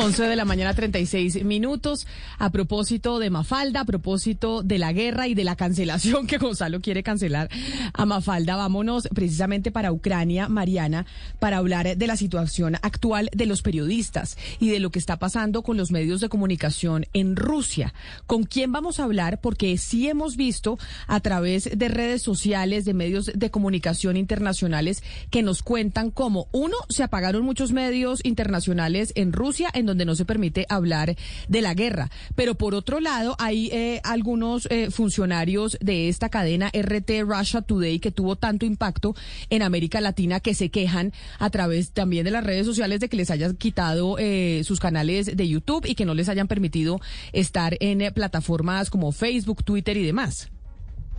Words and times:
11 0.00 0.28
de 0.28 0.36
la 0.36 0.46
mañana, 0.46 0.72
36 0.72 1.44
minutos. 1.44 2.06
A 2.38 2.48
propósito 2.48 3.18
de 3.18 3.28
Mafalda, 3.28 3.80
a 3.80 3.84
propósito 3.84 4.62
de 4.62 4.78
la 4.78 4.94
guerra 4.94 5.28
y 5.28 5.34
de 5.34 5.44
la 5.44 5.56
cancelación 5.56 6.26
que 6.26 6.38
Gonzalo 6.38 6.80
quiere 6.80 7.02
cancelar 7.02 7.50
a 7.92 8.06
Mafalda, 8.06 8.56
vámonos 8.56 9.06
precisamente 9.14 9.70
para 9.70 9.92
Ucrania, 9.92 10.48
Mariana, 10.48 11.04
para 11.38 11.58
hablar 11.58 11.98
de 11.98 12.06
la 12.06 12.16
situación 12.16 12.76
actual 12.76 13.28
de 13.34 13.44
los 13.44 13.60
periodistas 13.60 14.38
y 14.58 14.70
de 14.70 14.80
lo 14.80 14.88
que 14.88 14.98
está 14.98 15.18
pasando 15.18 15.62
con 15.62 15.76
los 15.76 15.90
medios 15.90 16.22
de 16.22 16.30
comunicación 16.30 17.04
en 17.12 17.36
Rusia. 17.36 17.92
¿Con 18.26 18.44
quién 18.44 18.72
vamos 18.72 19.00
a 19.00 19.04
hablar? 19.04 19.42
Porque 19.42 19.76
sí 19.76 20.08
hemos 20.08 20.38
visto 20.38 20.78
a 21.08 21.20
través 21.20 21.76
de 21.76 21.88
redes 21.88 22.22
sociales, 22.22 22.86
de 22.86 22.94
medios 22.94 23.30
de 23.34 23.50
comunicación 23.50 24.16
internacionales, 24.16 25.02
que 25.30 25.42
nos 25.42 25.62
cuentan 25.62 26.10
cómo, 26.10 26.48
uno, 26.52 26.76
se 26.88 27.02
apagaron 27.02 27.44
muchos 27.44 27.72
medios 27.72 28.20
internacionales 28.24 29.12
en 29.14 29.34
Rusia, 29.34 29.68
en 29.74 29.89
donde 29.90 30.04
no 30.04 30.14
se 30.14 30.24
permite 30.24 30.66
hablar 30.68 31.16
de 31.48 31.62
la 31.62 31.74
guerra. 31.74 32.10
Pero 32.34 32.54
por 32.54 32.74
otro 32.74 33.00
lado, 33.00 33.36
hay 33.38 33.68
eh, 33.72 34.00
algunos 34.04 34.66
eh, 34.70 34.90
funcionarios 34.90 35.76
de 35.80 36.08
esta 36.08 36.28
cadena 36.28 36.70
RT 36.72 37.10
Russia 37.26 37.62
Today 37.62 37.98
que 37.98 38.10
tuvo 38.10 38.36
tanto 38.36 38.64
impacto 38.66 39.14
en 39.50 39.62
América 39.62 40.00
Latina 40.00 40.40
que 40.40 40.54
se 40.54 40.70
quejan 40.70 41.12
a 41.38 41.50
través 41.50 41.90
también 41.90 42.24
de 42.24 42.30
las 42.30 42.44
redes 42.44 42.66
sociales 42.66 43.00
de 43.00 43.08
que 43.08 43.16
les 43.16 43.30
hayan 43.30 43.56
quitado 43.56 44.16
eh, 44.18 44.62
sus 44.64 44.80
canales 44.80 45.36
de 45.36 45.48
YouTube 45.48 45.86
y 45.86 45.94
que 45.94 46.04
no 46.04 46.14
les 46.14 46.28
hayan 46.28 46.48
permitido 46.48 47.00
estar 47.32 47.76
en 47.80 48.12
plataformas 48.14 48.90
como 48.90 49.12
Facebook, 49.12 49.64
Twitter 49.64 49.96
y 49.96 50.04
demás. 50.04 50.50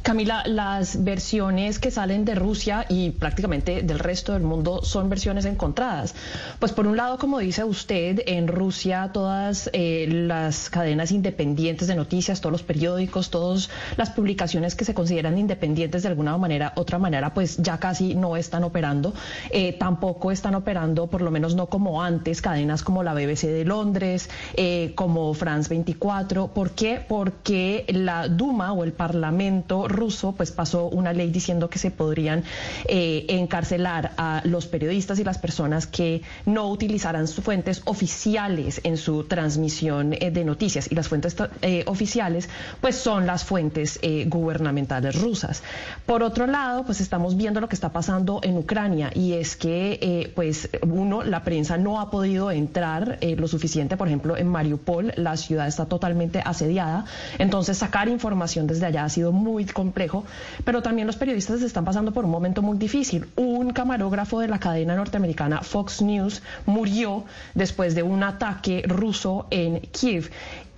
Camila, 0.01 0.41
las 0.47 1.03
versiones 1.03 1.77
que 1.77 1.91
salen 1.91 2.25
de 2.25 2.33
Rusia 2.33 2.87
y 2.89 3.11
prácticamente 3.11 3.83
del 3.83 3.99
resto 3.99 4.33
del 4.33 4.41
mundo 4.41 4.81
son 4.83 5.09
versiones 5.09 5.45
encontradas. 5.45 6.15
Pues 6.57 6.71
por 6.71 6.87
un 6.87 6.97
lado, 6.97 7.19
como 7.19 7.37
dice 7.37 7.63
usted, 7.63 8.23
en 8.25 8.47
Rusia 8.47 9.11
todas 9.13 9.69
eh, 9.73 10.07
las 10.09 10.71
cadenas 10.71 11.11
independientes 11.11 11.87
de 11.87 11.93
noticias, 11.93 12.41
todos 12.41 12.51
los 12.51 12.63
periódicos, 12.63 13.29
todas 13.29 13.69
las 13.95 14.09
publicaciones 14.09 14.73
que 14.73 14.85
se 14.85 14.95
consideran 14.95 15.37
independientes 15.37 16.01
de 16.01 16.09
alguna 16.09 16.35
manera, 16.35 16.73
otra 16.77 16.97
manera, 16.97 17.35
pues 17.35 17.57
ya 17.57 17.77
casi 17.77 18.15
no 18.15 18.35
están 18.35 18.63
operando. 18.63 19.13
Eh, 19.51 19.73
tampoco 19.73 20.31
están 20.31 20.55
operando, 20.55 21.07
por 21.07 21.21
lo 21.21 21.29
menos 21.29 21.53
no 21.53 21.67
como 21.67 22.01
antes, 22.01 22.41
cadenas 22.41 22.81
como 22.81 23.03
la 23.03 23.13
BBC 23.13 23.43
de 23.43 23.65
Londres, 23.65 24.31
eh, 24.55 24.93
como 24.95 25.31
France 25.35 25.69
24. 25.69 26.47
¿Por 26.47 26.71
qué? 26.71 27.05
Porque 27.07 27.85
la 27.89 28.27
Duma 28.27 28.73
o 28.73 28.83
el 28.83 28.93
Parlamento 28.93 29.90
ruso 29.91 30.33
pues 30.33 30.51
pasó 30.51 30.87
una 30.87 31.13
ley 31.13 31.29
diciendo 31.29 31.69
que 31.69 31.79
se 31.79 31.91
podrían 31.91 32.43
eh, 32.85 33.25
encarcelar 33.29 34.11
a 34.17 34.41
los 34.45 34.67
periodistas 34.67 35.19
y 35.19 35.23
las 35.23 35.37
personas 35.37 35.87
que 35.87 36.21
no 36.45 36.69
utilizaran 36.69 37.27
sus 37.27 37.43
fuentes 37.43 37.81
oficiales 37.85 38.81
en 38.83 38.97
su 38.97 39.23
transmisión 39.25 40.13
eh, 40.13 40.31
de 40.31 40.43
noticias. 40.43 40.91
Y 40.91 40.95
las 40.95 41.07
fuentes 41.07 41.35
eh, 41.61 41.83
oficiales 41.87 42.49
pues 42.79 42.95
son 42.95 43.25
las 43.25 43.43
fuentes 43.43 43.99
gubernamentales 44.27 45.19
rusas. 45.19 45.63
Por 46.05 46.23
otro 46.23 46.47
lado, 46.47 46.83
pues 46.85 47.01
estamos 47.01 47.37
viendo 47.37 47.61
lo 47.61 47.69
que 47.69 47.75
está 47.75 47.89
pasando 47.89 48.39
en 48.43 48.57
Ucrania 48.57 49.11
y 49.13 49.33
es 49.33 49.55
que 49.55 50.31
pues 50.35 50.69
uno, 50.81 51.23
la 51.23 51.43
prensa 51.43 51.77
no 51.77 51.99
ha 51.99 52.09
podido 52.09 52.51
entrar 52.51 53.19
lo 53.21 53.47
suficiente, 53.47 53.97
por 53.97 54.07
ejemplo, 54.07 54.37
en 54.37 54.47
Mariupol, 54.47 55.13
la 55.17 55.37
ciudad 55.37 55.67
está 55.67 55.85
totalmente 55.85 56.41
asediada, 56.43 57.05
entonces 57.37 57.77
sacar 57.77 58.07
información 58.07 58.67
desde 58.67 58.85
allá 58.85 59.05
ha 59.05 59.09
sido 59.09 59.31
muy 59.31 59.65
complejo, 59.81 60.23
pero 60.63 60.83
también 60.83 61.07
los 61.07 61.15
periodistas 61.15 61.63
están 61.63 61.85
pasando 61.85 62.11
por 62.11 62.25
un 62.25 62.31
momento 62.31 62.61
muy 62.61 62.77
difícil. 62.77 63.25
Un 63.35 63.73
camarógrafo 63.73 64.39
de 64.39 64.47
la 64.47 64.59
cadena 64.59 64.95
norteamericana 64.95 65.61
Fox 65.61 66.03
News 66.03 66.43
murió 66.67 67.25
después 67.55 67.95
de 67.95 68.03
un 68.03 68.21
ataque 68.21 68.83
ruso 68.85 69.47
en 69.49 69.79
Kiev 69.79 70.29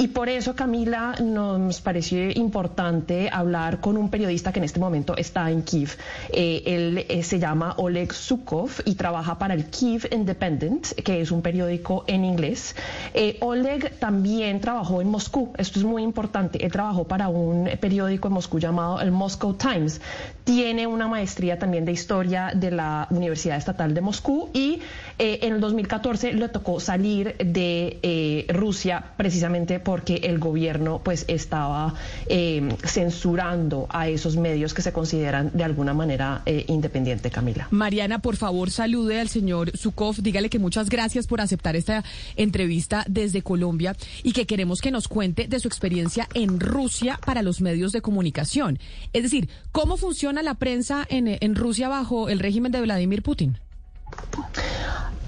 y 0.03 0.09
por 0.09 0.27
eso, 0.27 0.53
Camila, 0.53 1.15
nos 1.23 1.79
pareció 1.79 2.29
importante 2.31 3.29
hablar 3.31 3.79
con 3.79 3.95
un 3.95 4.09
periodista 4.09 4.51
que 4.51 4.59
en 4.59 4.65
este 4.65 4.77
momento 4.77 5.15
está 5.15 5.49
en 5.49 5.61
Kiev. 5.61 5.91
Eh, 6.29 6.61
él 6.65 7.05
eh, 7.07 7.23
se 7.23 7.39
llama 7.39 7.75
Oleg 7.77 8.11
Sukov 8.11 8.69
y 8.83 8.95
trabaja 8.95 9.39
para 9.39 9.53
el 9.53 9.67
Kiev 9.67 10.09
Independent, 10.11 10.87
que 10.87 11.21
es 11.21 11.31
un 11.31 11.41
periódico 11.41 12.03
en 12.07 12.25
inglés. 12.25 12.75
Eh, 13.13 13.37
Oleg 13.39 13.97
también 13.97 14.59
trabajó 14.59 15.01
en 15.01 15.07
Moscú, 15.07 15.53
esto 15.57 15.79
es 15.79 15.85
muy 15.85 16.03
importante. 16.03 16.65
Él 16.65 16.73
trabajó 16.73 17.05
para 17.05 17.29
un 17.29 17.69
periódico 17.79 18.27
en 18.27 18.33
Moscú 18.33 18.59
llamado 18.59 18.99
el 18.99 19.11
Moscow 19.11 19.53
Times. 19.53 20.01
Tiene 20.43 20.85
una 20.85 21.07
maestría 21.07 21.57
también 21.57 21.85
de 21.85 21.93
historia 21.93 22.51
de 22.53 22.71
la 22.71 23.07
Universidad 23.09 23.55
Estatal 23.55 23.93
de 23.93 24.01
Moscú 24.01 24.49
y 24.51 24.81
en 25.17 25.53
el 25.53 25.61
2014 25.61 26.33
le 26.33 26.49
tocó 26.49 26.81
salir 26.81 27.37
de 27.37 28.45
Rusia 28.49 29.01
precisamente 29.15 29.79
porque 29.93 30.15
el 30.23 30.39
gobierno 30.39 31.01
pues 31.03 31.23
estaba 31.27 31.93
eh, 32.25 32.67
censurando 32.83 33.85
a 33.91 34.07
esos 34.07 34.37
medios 34.37 34.73
que 34.73 34.81
se 34.81 34.91
consideran 34.91 35.51
de 35.53 35.63
alguna 35.63 35.93
manera 35.93 36.41
eh, 36.47 36.65
independiente, 36.67 37.29
Camila. 37.29 37.67
Mariana, 37.69 38.17
por 38.17 38.35
favor, 38.35 38.71
salude 38.71 39.19
al 39.19 39.29
señor 39.29 39.77
Zukov, 39.77 40.15
dígale 40.15 40.49
que 40.49 40.57
muchas 40.57 40.89
gracias 40.89 41.27
por 41.27 41.41
aceptar 41.41 41.75
esta 41.75 42.03
entrevista 42.35 43.05
desde 43.07 43.43
Colombia 43.43 43.95
y 44.23 44.31
que 44.31 44.47
queremos 44.47 44.81
que 44.81 44.89
nos 44.89 45.07
cuente 45.07 45.47
de 45.47 45.59
su 45.59 45.67
experiencia 45.67 46.27
en 46.33 46.59
Rusia 46.59 47.19
para 47.23 47.43
los 47.43 47.61
medios 47.61 47.91
de 47.91 48.01
comunicación. 48.01 48.79
Es 49.13 49.21
decir, 49.21 49.47
¿cómo 49.71 49.97
funciona 49.97 50.41
la 50.41 50.55
prensa 50.55 51.05
en, 51.07 51.37
en 51.39 51.53
Rusia 51.53 51.87
bajo 51.87 52.29
el 52.29 52.39
régimen 52.39 52.71
de 52.71 52.81
Vladimir 52.81 53.21
Putin? 53.21 53.59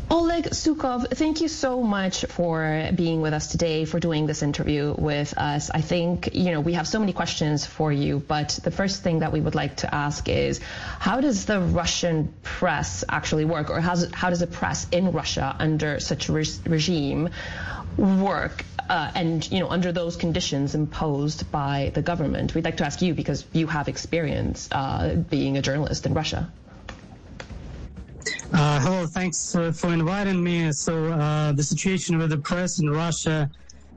Oleg 0.07 0.45
Sukov, 0.51 1.07
thank 1.09 1.41
you 1.41 1.47
so 1.47 1.81
much 1.81 2.25
for 2.25 2.89
being 2.93 3.21
with 3.21 3.33
us 3.33 3.47
today, 3.47 3.85
for 3.85 3.99
doing 3.99 4.27
this 4.27 4.43
interview 4.43 4.93
with 4.95 5.35
us. 5.35 5.71
I 5.71 5.81
think, 5.81 6.35
you 6.35 6.51
know, 6.51 6.59
we 6.61 6.73
have 6.73 6.87
so 6.87 6.99
many 6.99 7.11
questions 7.11 7.65
for 7.65 7.91
you, 7.91 8.19
but 8.19 8.59
the 8.63 8.69
first 8.69 9.01
thing 9.01 9.19
that 9.19 9.31
we 9.31 9.41
would 9.41 9.55
like 9.55 9.77
to 9.77 9.93
ask 9.93 10.29
is 10.29 10.59
how 10.99 11.21
does 11.21 11.45
the 11.45 11.59
Russian 11.59 12.31
press 12.43 13.03
actually 13.09 13.45
work, 13.45 13.71
or 13.71 13.81
how's, 13.81 14.13
how 14.13 14.29
does 14.29 14.41
the 14.41 14.47
press 14.47 14.87
in 14.91 15.11
Russia 15.11 15.55
under 15.57 15.99
such 15.99 16.29
a 16.29 16.33
re 16.33 16.45
regime 16.67 17.29
work? 17.97 18.63
Uh, 18.87 19.11
and 19.15 19.51
you 19.51 19.59
know 19.59 19.69
under 19.69 19.91
those 19.91 20.15
conditions 20.15 20.75
imposed 20.75 21.51
by 21.51 21.91
the 21.95 22.03
government 22.03 22.53
we'd 22.53 22.63
like 22.63 22.77
to 22.77 22.85
ask 22.85 23.01
you 23.01 23.15
because 23.15 23.43
you 23.51 23.65
have 23.65 23.87
experience 23.87 24.69
uh, 24.71 25.15
being 25.27 25.57
a 25.57 25.61
journalist 25.63 26.05
in 26.05 26.13
russia 26.13 26.51
uh, 28.53 28.79
hello, 28.79 29.05
thanks 29.07 29.55
uh, 29.55 29.71
for 29.71 29.91
inviting 29.93 30.43
me. 30.43 30.71
So 30.71 31.05
uh, 31.05 31.51
the 31.51 31.63
situation 31.63 32.17
with 32.17 32.29
the 32.29 32.37
press 32.37 32.79
in 32.79 32.89
Russia 32.89 33.49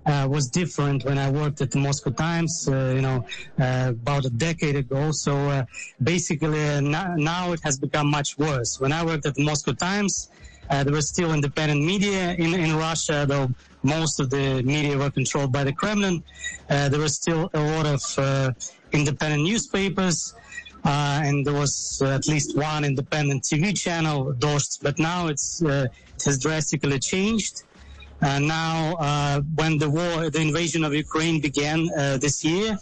uh, 0.06 0.26
was 0.28 0.48
different 0.48 1.04
when 1.04 1.18
I 1.18 1.30
worked 1.30 1.60
at 1.60 1.70
the 1.70 1.78
Moscow 1.78 2.10
Times, 2.10 2.68
uh, 2.68 2.92
you 2.94 3.02
know, 3.02 3.26
uh, 3.60 3.88
about 3.90 4.24
a 4.24 4.30
decade 4.30 4.76
ago. 4.76 5.10
So 5.12 5.64
basically 6.02 6.80
now, 6.80 7.52
it 7.52 7.60
has 7.62 7.78
become 7.78 8.10
much 8.10 8.38
worse. 8.38 8.80
When 8.80 8.92
I 8.92 9.04
worked 9.04 9.26
at 9.26 9.34
the 9.34 9.44
Moscow 9.44 9.72
Times, 9.72 10.30
there 10.70 10.92
was 10.92 11.08
still 11.08 11.32
independent 11.32 11.84
media 11.84 12.32
in, 12.32 12.54
in 12.54 12.76
Russia, 12.76 13.26
though 13.28 13.50
most 13.82 14.18
of 14.20 14.30
the 14.30 14.62
media 14.62 14.96
were 14.96 15.10
controlled 15.10 15.52
by 15.52 15.64
the 15.64 15.72
Kremlin. 15.72 16.22
there 16.68 17.00
was 17.00 17.16
still 17.16 17.50
a 17.54 17.60
lot 17.60 17.86
of 17.86 18.54
independent 18.92 19.42
newspapers. 19.42 20.34
Uh, 20.84 21.20
and 21.24 21.46
there 21.46 21.54
was 21.54 22.00
uh, 22.02 22.14
at 22.14 22.26
least 22.28 22.56
one 22.56 22.84
independent 22.84 23.42
TV 23.42 23.76
channel, 23.78 24.32
Dost, 24.32 24.80
but 24.82 24.98
now 24.98 25.26
it's 25.26 25.62
uh, 25.62 25.86
it 26.14 26.24
has 26.24 26.38
drastically 26.38 26.98
changed. 26.98 27.64
Uh, 28.20 28.38
now, 28.38 28.94
uh, 28.98 29.40
when 29.54 29.78
the 29.78 29.88
war, 29.88 30.30
the 30.30 30.40
invasion 30.40 30.84
of 30.84 30.92
Ukraine 30.94 31.40
began 31.40 31.88
uh, 31.96 32.16
this 32.18 32.44
year, 32.44 32.78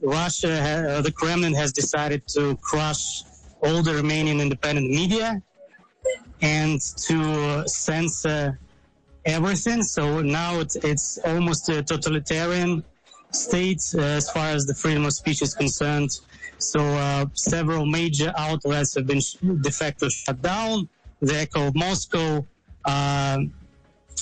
Russia, 0.00 1.00
the 1.02 1.12
Kremlin 1.14 1.54
has 1.54 1.72
decided 1.72 2.26
to 2.28 2.56
crush 2.56 3.22
all 3.62 3.82
the 3.82 3.92
Romanian 3.92 4.40
independent 4.40 4.90
media 4.90 5.40
and 6.40 6.80
to 7.06 7.62
censor 7.66 8.58
everything. 9.24 9.82
So 9.82 10.20
now 10.20 10.58
it's, 10.60 10.76
it's 10.76 11.18
almost 11.24 11.68
a 11.68 11.82
totalitarian 11.82 12.84
state 13.32 13.82
as 13.98 14.30
far 14.30 14.48
as 14.48 14.66
the 14.66 14.74
freedom 14.74 15.04
of 15.04 15.12
speech 15.12 15.42
is 15.42 15.54
concerned. 15.54 16.10
So 16.58 16.80
uh, 16.80 17.26
several 17.34 17.86
major 17.86 18.32
outlets 18.36 18.94
have 18.94 19.06
been 19.06 19.20
de 19.62 19.70
facto 19.70 20.08
shut 20.08 20.40
down. 20.42 20.88
The 21.20 21.40
Echo 21.40 21.68
of 21.68 21.74
Moscow 21.74 22.46
uh, 22.84 23.38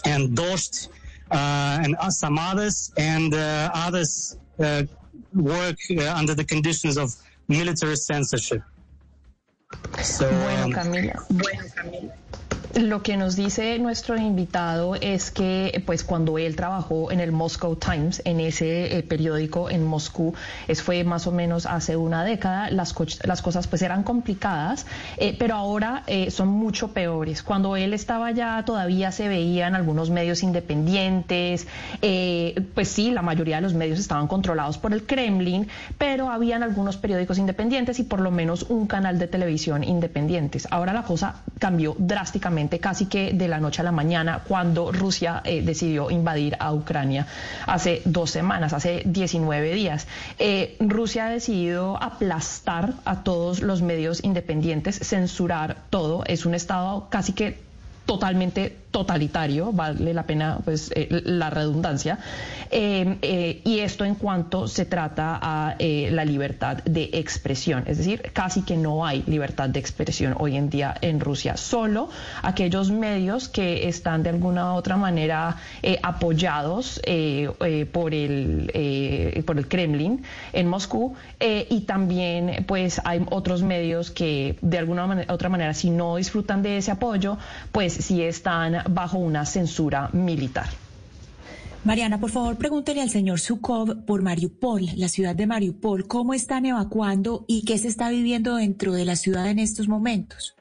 and 0.05 0.37
Dost 0.37 0.91
uh, 1.31 1.81
and 1.83 1.97
some 2.13 2.39
others, 2.39 2.93
and 2.97 3.33
uh, 3.35 3.71
others 3.73 4.37
uh, 4.59 4.83
work 5.35 5.77
uh, 5.97 6.15
under 6.15 6.35
the 6.35 6.45
conditions 6.45 6.97
of 6.99 7.15
military 7.49 7.97
censorship. 7.97 8.63
So, 10.03 10.29
bueno, 10.29 10.65
um, 10.65 10.73
Camila. 10.73 11.27
Bueno, 11.31 11.63
Camila. 11.75 12.13
Lo 12.79 13.03
que 13.03 13.17
nos 13.17 13.35
dice 13.35 13.81
nuestro 13.81 14.17
invitado 14.17 14.95
es 14.95 15.33
que 15.33 15.83
pues 15.87 16.05
cuando 16.05 16.39
él 16.39 16.55
trabajó 16.55 17.11
en 17.11 17.19
el 17.19 17.33
Moscow 17.33 17.75
Times, 17.75 18.23
en 18.25 18.39
ese 18.39 18.97
eh, 18.97 19.03
periódico 19.03 19.69
en 19.71 19.85
Moscú, 19.85 20.35
es, 20.69 20.81
fue 20.81 21.03
más 21.03 21.27
o 21.27 21.33
menos 21.33 21.67
hace 21.67 21.97
una 21.97 22.23
década, 22.23 22.71
las, 22.71 22.95
las 23.25 23.43
cosas 23.43 23.67
pues 23.67 23.83
eran 23.83 24.05
complicadas, 24.05 24.87
eh, 25.17 25.35
pero 25.37 25.57
ahora 25.57 26.05
eh, 26.07 26.31
son 26.31 26.47
mucho 26.47 26.93
peores. 26.93 27.43
Cuando 27.43 27.75
él 27.75 27.93
estaba 27.93 28.29
allá 28.29 28.63
todavía 28.65 29.11
se 29.11 29.27
veían 29.27 29.75
algunos 29.75 30.11
medios 30.11 30.45
independientes, 30.45 31.67
pues 32.01 32.89
sí, 32.89 33.11
la 33.11 33.23
mayoría 33.23 33.57
de 33.57 33.63
los 33.63 33.75
medios 33.75 33.99
estaban 33.99 34.29
controlados 34.29 34.79
por 34.79 34.93
el 34.93 35.05
Kremlin, 35.07 35.67
pero 35.99 36.31
habían 36.31 36.63
algunos 36.63 36.97
periódicos 36.99 37.37
independientes 37.39 37.99
y 37.99 38.05
por 38.05 38.21
lo 38.21 38.31
menos 38.31 38.63
un 38.63 38.87
canal 38.87 39.19
de 39.19 39.27
televisión 39.27 39.83
independientes. 39.83 40.69
Ahora 40.71 40.93
la 40.93 41.03
cosa 41.03 41.43
cambió 41.59 41.97
drásticamente 41.99 42.60
casi 42.69 43.07
que 43.07 43.33
de 43.33 43.49
la 43.49 43.61
noche 43.61 43.81
a 43.83 43.85
la 43.85 43.93
mañana 43.93 44.43
cuando 44.47 44.93
Rusia 44.93 45.41
eh, 45.45 45.63
decidió 45.63 46.11
invadir 46.11 46.57
a 46.59 46.73
Ucrania 46.73 47.27
hace 47.67 48.03
dos 48.05 48.31
semanas, 48.31 48.73
hace 48.73 49.03
19 49.05 49.73
días. 49.73 50.07
Eh, 50.39 50.77
Rusia 50.81 51.27
ha 51.27 51.31
decidido 51.31 52.03
aplastar 52.03 52.95
a 53.05 53.23
todos 53.23 53.61
los 53.61 53.83
medios 53.83 54.23
independientes, 54.25 54.99
censurar 54.99 55.77
todo. 55.91 56.25
Es 56.27 56.47
un 56.47 56.55
estado 56.55 57.09
casi 57.11 57.33
que 57.33 57.70
totalmente 58.07 58.77
totalitario, 58.91 59.73
vale 59.73 60.13
la 60.13 60.25
pena 60.25 60.59
pues 60.65 60.91
eh, 60.95 61.23
la 61.25 61.49
redundancia, 61.51 62.19
eh, 62.71 63.19
eh, 63.23 63.61
y 63.65 63.81
esto 63.81 64.05
en 64.05 64.17
cuanto 64.17 64.67
se 64.67 64.85
trata 64.85 65.39
a 65.41 65.77
la 65.79 66.25
libertad 66.25 66.79
de 66.85 67.11
expresión, 67.13 67.85
es 67.87 67.99
decir, 67.99 68.31
casi 68.33 68.63
que 68.63 68.77
no 68.77 69.07
hay 69.07 69.23
libertad 69.27 69.69
de 69.69 69.79
expresión 69.79 70.35
hoy 70.39 70.57
en 70.57 70.71
día 70.71 70.95
en 71.01 71.21
Rusia, 71.21 71.57
solo 71.57 72.09
aquellos 72.43 72.91
medios 72.91 73.49
que 73.49 73.89
están 73.89 74.23
de 74.23 74.31
alguna 74.31 74.73
u 74.73 74.77
otra 74.77 74.97
manera 74.97 75.57
apoyados 76.03 77.01
por, 77.93 78.15
el, 78.15 79.43
por 79.47 79.59
el 79.59 79.69
Kremlin 79.69 80.23
en 80.53 80.69
Moscú 80.69 81.15
y 81.41 81.81
también 81.83 82.65
pues 82.67 83.01
hay 83.05 83.25
otros 83.31 83.63
medios 83.63 84.11
que 84.11 84.57
de 84.61 84.79
alguna 84.79 85.25
otra 85.29 85.49
manera 85.49 85.75
si 85.75 85.91
no 85.91 86.17
disfrutan 86.17 86.63
de 86.63 86.79
ese 86.79 86.91
apoyo, 86.91 87.39
pues 87.73 87.90
sí 87.91 88.23
están 88.23 88.85
bajo 88.91 89.19
una 89.19 89.45
censura 89.47 90.09
militar. 90.13 90.69
Mariana, 91.83 92.21
por 92.21 92.31
favor, 92.31 92.59
pregúntele 92.59 93.01
al 93.01 93.09
señor 93.09 93.41
Sukov 93.41 94.05
por 94.05 94.21
Mariupol, 94.21 94.87
la 94.97 95.09
ciudad 95.09 95.35
de 95.35 95.47
Mariupol, 95.47 96.07
cómo 96.07 96.35
están 96.35 96.67
evacuando 96.67 97.45
y 97.49 97.65
qué 97.65 97.79
se 97.79 97.89
está 97.89 98.11
viviendo 98.11 98.57
dentro 98.57 98.93
de 98.93 99.07
la 99.07 99.17
ciudad 99.17 99.49
en 99.49 99.59
estos 99.59 99.89
momentos. 99.89 100.55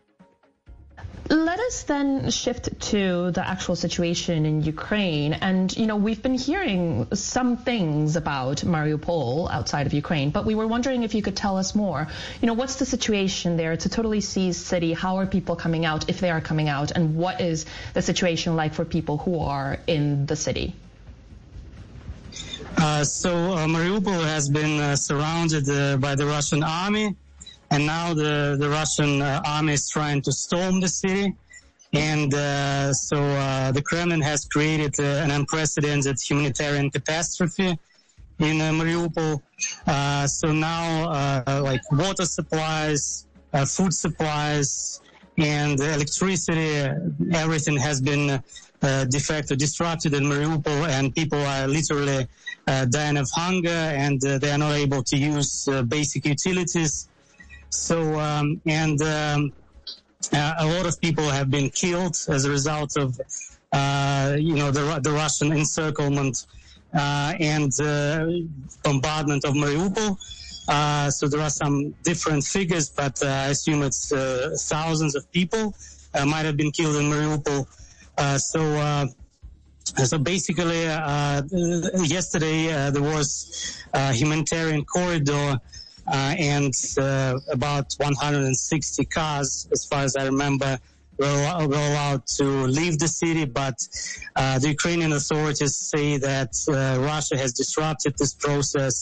Let 1.29 1.59
us 1.59 1.83
then 1.83 2.31
shift 2.31 2.81
to 2.89 3.29
the 3.29 3.47
actual 3.47 3.75
situation 3.75 4.47
in 4.47 4.63
Ukraine. 4.63 5.33
And, 5.33 5.75
you 5.77 5.85
know, 5.85 5.95
we've 5.95 6.23
been 6.23 6.33
hearing 6.33 7.07
some 7.13 7.55
things 7.55 8.15
about 8.15 8.57
Mariupol 8.57 9.47
outside 9.51 9.85
of 9.85 9.93
Ukraine, 9.93 10.31
but 10.31 10.47
we 10.47 10.55
were 10.55 10.65
wondering 10.65 11.03
if 11.03 11.13
you 11.13 11.21
could 11.21 11.35
tell 11.35 11.57
us 11.57 11.75
more. 11.75 12.07
You 12.41 12.47
know, 12.47 12.53
what's 12.53 12.77
the 12.77 12.85
situation 12.85 13.57
there? 13.57 13.73
It's 13.73 13.85
a 13.85 13.89
totally 13.89 14.21
seized 14.21 14.65
city. 14.65 14.93
How 14.93 15.17
are 15.17 15.27
people 15.27 15.55
coming 15.55 15.85
out, 15.85 16.09
if 16.09 16.19
they 16.19 16.31
are 16.31 16.41
coming 16.41 16.67
out? 16.67 16.89
And 16.89 17.15
what 17.15 17.41
is 17.41 17.67
the 17.93 18.01
situation 18.01 18.55
like 18.55 18.73
for 18.73 18.83
people 18.83 19.19
who 19.19 19.37
are 19.39 19.77
in 19.85 20.25
the 20.25 20.35
city? 20.35 20.73
Uh, 22.75 23.03
so 23.03 23.29
uh, 23.53 23.67
Mariupol 23.67 24.23
has 24.23 24.49
been 24.49 24.79
uh, 24.79 24.95
surrounded 24.95 25.69
uh, 25.69 25.97
by 25.97 26.15
the 26.15 26.25
Russian 26.25 26.63
army 26.63 27.15
and 27.71 27.85
now 27.85 28.13
the 28.13 28.57
the 28.59 28.69
Russian 28.69 29.21
uh, 29.21 29.41
army 29.45 29.73
is 29.73 29.89
trying 29.89 30.21
to 30.23 30.31
storm 30.31 30.79
the 30.79 30.87
city. 30.87 31.35
And 31.93 32.31
uh, 32.33 32.93
so 32.93 33.17
uh, 33.17 33.71
the 33.71 33.81
Kremlin 33.81 34.21
has 34.21 34.45
created 34.45 34.99
uh, 34.99 35.23
an 35.23 35.31
unprecedented 35.31 36.17
humanitarian 36.21 36.91
catastrophe 36.91 37.79
in 38.39 38.61
uh, 38.61 38.71
Mariupol. 38.71 39.41
Uh, 39.87 40.27
so 40.27 40.51
now, 40.51 41.41
like 41.63 41.81
water 41.91 42.25
supplies, 42.25 43.25
food 43.65 43.93
supplies, 43.93 45.01
and 45.37 45.79
electricity, 45.79 46.87
everything 47.33 47.77
has 47.77 48.01
been 48.01 48.41
de 48.81 49.19
facto 49.19 49.55
disrupted 49.55 50.13
in 50.13 50.23
Mariupol, 50.25 50.87
and 50.89 51.13
people 51.15 51.39
are 51.43 51.67
literally 51.67 52.27
dying 52.67 53.17
of 53.17 53.29
hunger, 53.31 53.69
and 54.03 54.21
they 54.21 54.51
are 54.51 54.59
not 54.59 54.73
able 54.73 55.01
to 55.03 55.17
use 55.17 55.67
basic 55.87 56.25
utilities. 56.25 57.09
So, 57.69 58.19
um, 58.19 58.61
and 58.65 59.01
um, 59.01 59.53
uh, 60.33 60.53
a 60.59 60.65
lot 60.65 60.85
of 60.85 60.99
people 60.99 61.23
have 61.29 61.49
been 61.49 61.69
killed 61.69 62.17
as 62.27 62.45
a 62.45 62.49
result 62.49 62.97
of, 62.97 63.19
uh, 63.71 64.35
you 64.39 64.55
know, 64.55 64.71
the, 64.71 64.99
the 65.01 65.11
Russian 65.11 65.51
encirclement 65.51 66.45
uh, 66.93 67.33
and 67.39 67.71
uh, 67.81 68.25
bombardment 68.83 69.45
of 69.45 69.53
Mariupol. 69.53 70.17
Uh, 70.67 71.09
so 71.09 71.27
there 71.27 71.41
are 71.41 71.49
some 71.49 71.95
different 72.03 72.43
figures, 72.43 72.89
but 72.89 73.21
uh, 73.23 73.27
I 73.27 73.45
assume 73.47 73.81
it's 73.83 74.11
thousands 74.67 75.15
of 75.15 75.31
people 75.31 75.73
might 76.25 76.45
have 76.45 76.57
been 76.57 76.71
killed 76.71 76.95
in 76.95 77.09
Mariupol. 77.09 77.67
so. 78.39 79.07
So 80.05 80.19
basically, 80.19 80.83
yesterday 82.05 82.91
there 82.91 83.01
was 83.01 83.81
a 83.91 84.13
humanitarian 84.13 84.85
corridor 84.85 85.33
uh, 85.33 85.57
Uh, 86.11 86.35
and 86.39 86.73
uh, 86.97 87.39
about 87.51 87.93
160 87.97 89.05
cars, 89.05 89.67
as 89.71 89.85
far 89.85 90.03
as 90.03 90.15
I 90.15 90.25
remember, 90.25 90.79
were, 91.19 91.67
were 91.67 91.75
allowed 91.75 92.25
to 92.37 92.43
leave 92.43 92.97
the 92.97 93.07
city. 93.07 93.45
But 93.45 93.75
uh, 94.35 94.57
the 94.57 94.69
Ukrainian 94.69 95.13
authorities 95.13 95.75
say 95.75 96.17
that 96.17 96.53
uh, 96.67 96.99
Russia 97.01 97.37
has 97.37 97.53
disrupted 97.53 98.17
this 98.17 98.33
process 98.33 98.93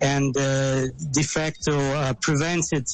and 0.00 0.36
uh, 0.36 0.88
de 1.12 1.22
facto 1.22 2.14
prevented 2.20 2.86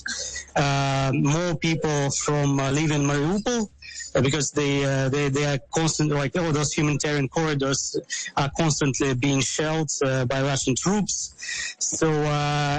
more 1.15 1.55
people 1.57 2.11
from 2.11 2.57
leaving 2.57 3.03
Mariupol. 3.03 3.71
Uh, 4.17 4.23
because 4.23 4.51
they 4.53 4.83
uh, 4.83 5.11
they 5.11 5.29
they 5.29 5.45
are 5.45 5.59
constantly 5.75 6.17
like 6.17 6.35
all 6.39 6.51
those 6.51 6.73
humanitarian 6.73 7.29
corridors 7.29 7.99
are 8.37 8.51
constantly 8.57 9.13
being 9.15 9.41
shelled 9.41 9.91
uh, 10.03 10.25
by 10.25 10.41
Russian 10.41 10.75
troops. 10.75 11.35
So 11.79 12.09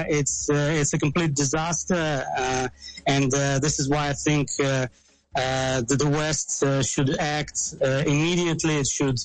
it's 0.09 0.49
it's 0.49 0.93
a 0.93 0.97
complete 0.97 1.35
disaster, 1.35 2.25
and 3.05 3.31
this 3.31 3.79
is 3.79 3.89
why 3.89 4.09
I 4.09 4.13
think. 4.13 4.49
Uh, 5.35 5.81
the, 5.81 6.09
West 6.09 6.63
uh, 6.63 6.81
should 6.81 7.15
act 7.19 7.75
uh, 7.83 8.01
immediately. 8.07 8.77
It 8.77 8.87
should 8.87 9.19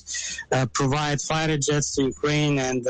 provide 0.71 1.19
fighter 1.19 1.57
jets 1.57 1.95
to 1.95 2.03
Ukraine 2.03 2.59
and 2.59 2.85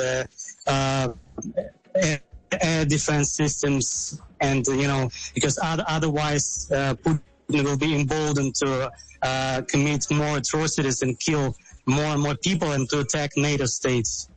air, 1.95 2.85
defense 2.85 3.31
systems, 3.31 4.19
and 4.41 4.67
you 4.67 4.87
know 4.87 5.09
because 5.33 5.57
otherwise 5.61 6.67
Putin 6.69 7.21
will 7.61 7.77
be 7.77 7.95
emboldened 7.95 8.55
to 8.55 8.85
uh, 8.85 8.89
Uh, 9.23 9.61
commit 9.69 10.05
more 10.11 10.37
atrocities 10.37 11.01
and 11.01 11.17
kill 11.19 11.55
more 11.85 12.03
and 12.03 12.21
more 12.21 12.35
people 12.35 12.73
and 12.73 12.89
to 12.89 12.99
attack 12.99 13.31
NATO 13.37 13.65
states. 13.65 14.27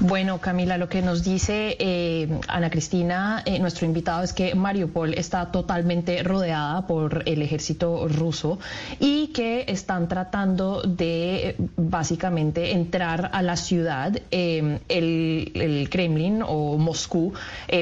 Bueno, 0.00 0.38
Camila, 0.38 0.78
lo 0.78 0.88
que 0.88 1.02
nos 1.02 1.24
dice 1.24 1.76
eh, 1.80 2.40
Ana 2.46 2.70
Cristina, 2.70 3.42
eh, 3.44 3.58
nuestro 3.58 3.84
invitado, 3.84 4.22
es 4.22 4.32
que 4.32 4.54
Mariupol 4.54 5.14
está 5.14 5.50
totalmente 5.50 6.22
rodeada 6.22 6.86
por 6.86 7.24
el 7.26 7.42
ejército 7.42 8.06
ruso 8.06 8.60
y 9.00 9.28
que 9.28 9.64
están 9.66 10.06
tratando 10.06 10.82
de 10.82 11.56
básicamente 11.76 12.70
entrar 12.72 13.30
a 13.32 13.42
la 13.42 13.56
ciudad. 13.56 14.16
Eh, 14.30 14.78
el, 14.88 15.88
Kremlin 15.90 16.42
o 16.46 16.78
Moscú 16.78 17.32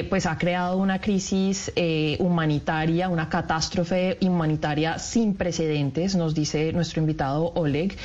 pues 0.09 0.25
ha 0.25 0.37
creado 0.37 0.77
una 0.77 0.99
crisis 0.99 1.71
humanitaria, 2.19 3.09
una 3.09 3.29
catástrofe 3.29 4.17
humanitaria 4.21 4.97
sin 4.97 5.35
precedentes, 5.35 6.15
nos 6.15 6.33
dice 6.33 6.71
nuestro 6.73 7.01
invitado 7.01 7.51
Oleg. 7.55 7.95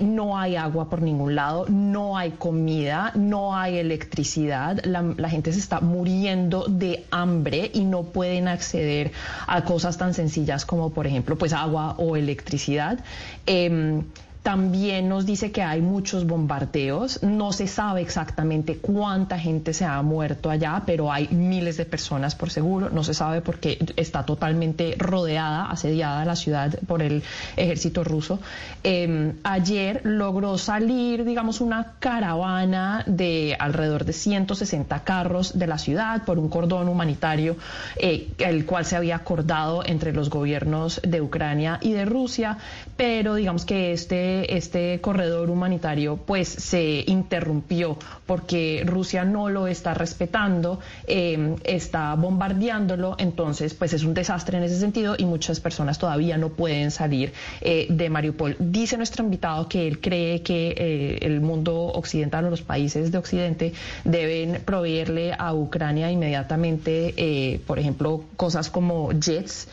no 0.00 0.38
hay 0.38 0.56
agua 0.56 0.88
por 0.88 1.02
ningún 1.02 1.34
lado, 1.34 1.66
no 1.68 2.16
hay 2.16 2.32
comida 2.32 3.03
no 3.14 3.56
hay 3.56 3.78
electricidad, 3.78 4.84
la, 4.84 5.28
gente 5.28 5.52
se 5.52 5.58
está 5.58 5.80
muriendo 5.80 6.66
de 6.68 7.04
hambre 7.10 7.70
y 7.72 7.84
no 7.84 8.04
pueden 8.04 8.48
acceder 8.48 9.12
a 9.46 9.64
cosas 9.64 9.98
tan 9.98 10.14
sencillas 10.14 10.64
como, 10.64 10.90
por 10.90 11.06
ejemplo, 11.06 11.36
pues 11.36 11.52
agua 11.52 11.94
o 11.98 12.16
electricidad. 12.16 12.98
Em, 13.46 14.04
también 14.44 15.08
nos 15.08 15.24
dice 15.24 15.52
que 15.52 15.62
hay 15.62 15.80
muchos 15.80 16.26
bombardeos. 16.26 17.22
No 17.22 17.50
se 17.50 17.66
sabe 17.66 18.02
exactamente 18.02 18.76
cuánta 18.76 19.38
gente 19.38 19.72
se 19.72 19.86
ha 19.86 20.02
muerto 20.02 20.50
allá, 20.50 20.82
pero 20.84 21.10
hay 21.10 21.28
miles 21.28 21.78
de 21.78 21.86
personas 21.86 22.34
por 22.34 22.50
seguro. 22.50 22.90
No 22.90 23.02
se 23.04 23.14
sabe 23.14 23.40
porque 23.40 23.78
está 23.96 24.26
totalmente 24.26 24.96
rodeada, 24.98 25.70
asediada 25.70 26.26
la 26.26 26.36
ciudad 26.36 26.78
por 26.86 27.00
el 27.00 27.22
ejército 27.56 28.04
ruso. 28.04 28.38
Em, 28.82 29.32
ayer 29.44 30.02
logró 30.04 30.58
salir, 30.58 31.24
digamos, 31.24 31.62
una 31.62 31.94
caravana 31.98 33.02
de 33.06 33.56
alrededor 33.58 34.04
de 34.04 34.12
160 34.12 35.04
carros 35.04 35.58
de 35.58 35.66
la 35.66 35.78
ciudad 35.78 36.22
por 36.26 36.38
un 36.38 36.50
cordón 36.50 36.90
humanitario, 36.90 37.56
eh, 37.96 38.28
el 38.36 38.66
cual 38.66 38.84
se 38.84 38.96
había 38.96 39.16
acordado 39.16 39.82
entre 39.86 40.12
los 40.12 40.28
gobiernos 40.28 41.00
de 41.02 41.22
Ucrania 41.22 41.78
y 41.80 41.92
de 41.92 42.04
Rusia, 42.04 42.58
pero 42.98 43.36
digamos 43.36 43.64
que 43.64 43.94
este 43.94 44.33
este, 44.42 45.00
corredor 45.00 45.50
humanitario 45.50 46.16
pues 46.16 46.48
se 46.48 47.04
interrumpió 47.06 47.98
porque 48.26 48.82
Rusia 48.86 49.24
no 49.24 49.48
lo 49.48 49.66
está 49.66 49.94
respetando, 49.94 50.80
eh, 51.06 51.56
está 51.64 52.14
bombardeándolo, 52.14 53.16
entonces 53.18 53.74
pues 53.74 53.92
es 53.92 54.04
un 54.04 54.14
desastre 54.14 54.58
en 54.58 54.64
ese 54.64 54.78
sentido 54.78 55.14
y 55.18 55.24
muchas 55.24 55.60
personas 55.60 55.98
todavía 55.98 56.38
no 56.38 56.50
pueden 56.50 56.90
salir 56.90 57.32
eh, 57.60 57.86
de 57.90 58.10
Mariupol. 58.10 58.56
Dice 58.58 58.96
nuestro 58.96 59.24
invitado 59.24 59.68
que 59.68 59.86
él 59.86 60.00
cree 60.00 60.42
que 60.42 60.74
eh, 60.76 61.18
el 61.22 61.40
mundo 61.40 61.74
occidental 61.86 62.46
o 62.46 62.50
los 62.50 62.62
países 62.62 63.12
de 63.12 63.18
Occidente 63.18 63.72
deben 64.04 64.62
proveerle 64.64 65.32
a 65.36 65.54
Ucrania 65.54 66.10
inmediatamente, 66.10 67.60
por 67.66 67.78
ejemplo, 67.78 68.24
cosas 68.36 68.70
como 68.70 69.10
jets, 69.12 69.68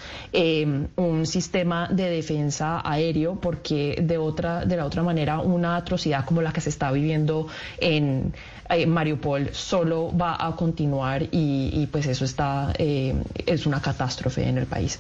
un 0.96 1.26
sistema 1.26 1.88
de 1.90 2.10
defensa 2.10 2.82
aéreo, 2.84 3.40
porque 3.40 3.98
de 4.02 4.18
otra 4.18 4.51
de 4.60 4.76
la 4.76 4.86
otra 4.86 5.04
manera 5.04 5.40
una 5.40 5.78
atrocidad 5.78 6.26
como 6.26 6.42
la 6.42 6.52
que 6.52 6.62
se 6.62 6.70
está 6.70 6.92
viviendo 6.92 7.48
en 7.80 8.34
eh, 8.70 8.86
Mariupol 8.86 9.50
solo 9.54 10.16
va 10.16 10.36
a 10.46 10.56
continuar 10.56 11.28
y, 11.32 11.88
pues 11.92 12.06
eso 12.06 12.26
está 12.26 12.74
eh, 12.78 13.16
es 13.46 13.66
una 13.66 13.82
catástrofe 13.82 14.48
en 14.48 14.58
el 14.58 14.66
país. 14.66 15.00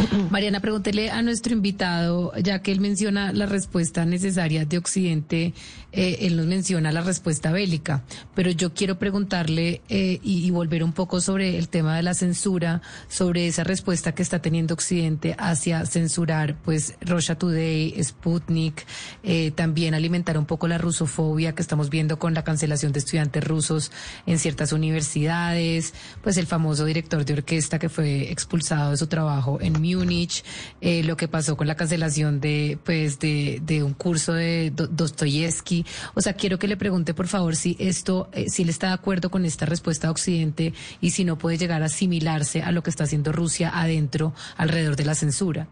Mariana, 0.30 0.60
pregúntele 0.60 1.10
a 1.10 1.22
nuestro 1.22 1.52
invitado, 1.52 2.32
ya 2.36 2.60
que 2.60 2.72
él 2.72 2.80
menciona 2.80 3.32
la 3.32 3.46
respuesta 3.46 4.04
necesaria 4.04 4.64
de 4.64 4.78
Occidente, 4.78 5.54
eh, 5.92 6.18
él 6.20 6.36
nos 6.36 6.46
menciona 6.46 6.90
la 6.90 7.02
respuesta 7.02 7.52
bélica, 7.52 8.02
pero 8.34 8.50
yo 8.50 8.72
quiero 8.72 8.98
preguntarle 8.98 9.82
eh, 9.88 10.20
y, 10.22 10.50
volver 10.50 10.84
un 10.84 10.92
poco 10.92 11.20
sobre 11.20 11.58
el 11.58 11.68
tema 11.68 11.96
de 11.96 12.02
la 12.02 12.14
censura, 12.14 12.80
sobre 13.08 13.46
esa 13.46 13.64
respuesta 13.64 14.12
que 14.14 14.22
está 14.22 14.40
teniendo 14.40 14.74
Occidente 14.74 15.34
hacia 15.38 15.84
censurar, 15.84 16.56
pues, 16.62 16.94
Russia 17.00 17.36
Today, 17.36 17.94
Sputnik, 18.02 18.86
eh, 19.22 19.50
también 19.50 19.94
alimentar 19.94 20.38
un 20.38 20.46
poco 20.46 20.66
la 20.66 20.78
rusofobia 20.78 21.54
que 21.54 21.62
estamos 21.62 21.90
viendo 21.90 22.18
con 22.18 22.32
la 22.32 22.44
cancelación 22.44 22.92
de 22.92 23.00
estudiantes 23.00 23.44
rusos 23.44 23.92
en 24.26 24.38
ciertas 24.38 24.72
universidades, 24.72 25.92
pues 26.22 26.36
el 26.38 26.46
famoso 26.46 26.84
director 26.84 27.24
de 27.24 27.34
orquesta 27.34 27.78
que 27.78 27.88
fue 27.88 28.30
expulsado 28.30 28.92
de 28.92 28.96
su 28.96 29.06
trabajo 29.08 29.58
en 29.60 29.80
Múnich, 29.82 30.44
eh, 30.80 31.02
lo 31.02 31.16
que 31.16 31.28
pasó 31.28 31.56
con 31.56 31.66
la 31.66 31.74
cancelación 31.74 32.40
de, 32.40 32.78
pues, 32.84 33.18
de, 33.18 33.82
un 33.82 33.94
curso 33.94 34.32
de 34.32 34.70
Dostoyevsky. 34.70 35.84
O 36.14 36.20
sea, 36.20 36.34
quiero 36.34 36.58
que 36.58 36.68
le 36.68 36.76
pregunte, 36.76 37.14
por 37.14 37.28
favor, 37.28 37.56
si 37.56 37.76
esto, 37.78 38.28
eh, 38.32 38.48
si 38.48 38.62
él 38.62 38.68
está 38.68 38.88
de 38.88 38.94
acuerdo 38.94 39.30
con 39.30 39.44
esta 39.44 39.66
respuesta 39.66 40.06
de 40.06 40.12
Occidente 40.12 40.74
y 41.00 41.10
si 41.10 41.24
no 41.24 41.36
puede 41.36 41.58
llegar 41.58 41.82
a 41.82 41.86
asimilarse 41.86 42.62
a 42.62 42.72
lo 42.72 42.82
que 42.82 42.90
está 42.90 43.04
haciendo 43.04 43.32
Rusia 43.32 43.70
adentro, 43.74 44.34
alrededor 44.56 44.96
de 44.96 45.04
la 45.04 45.14
censura. 45.14 45.68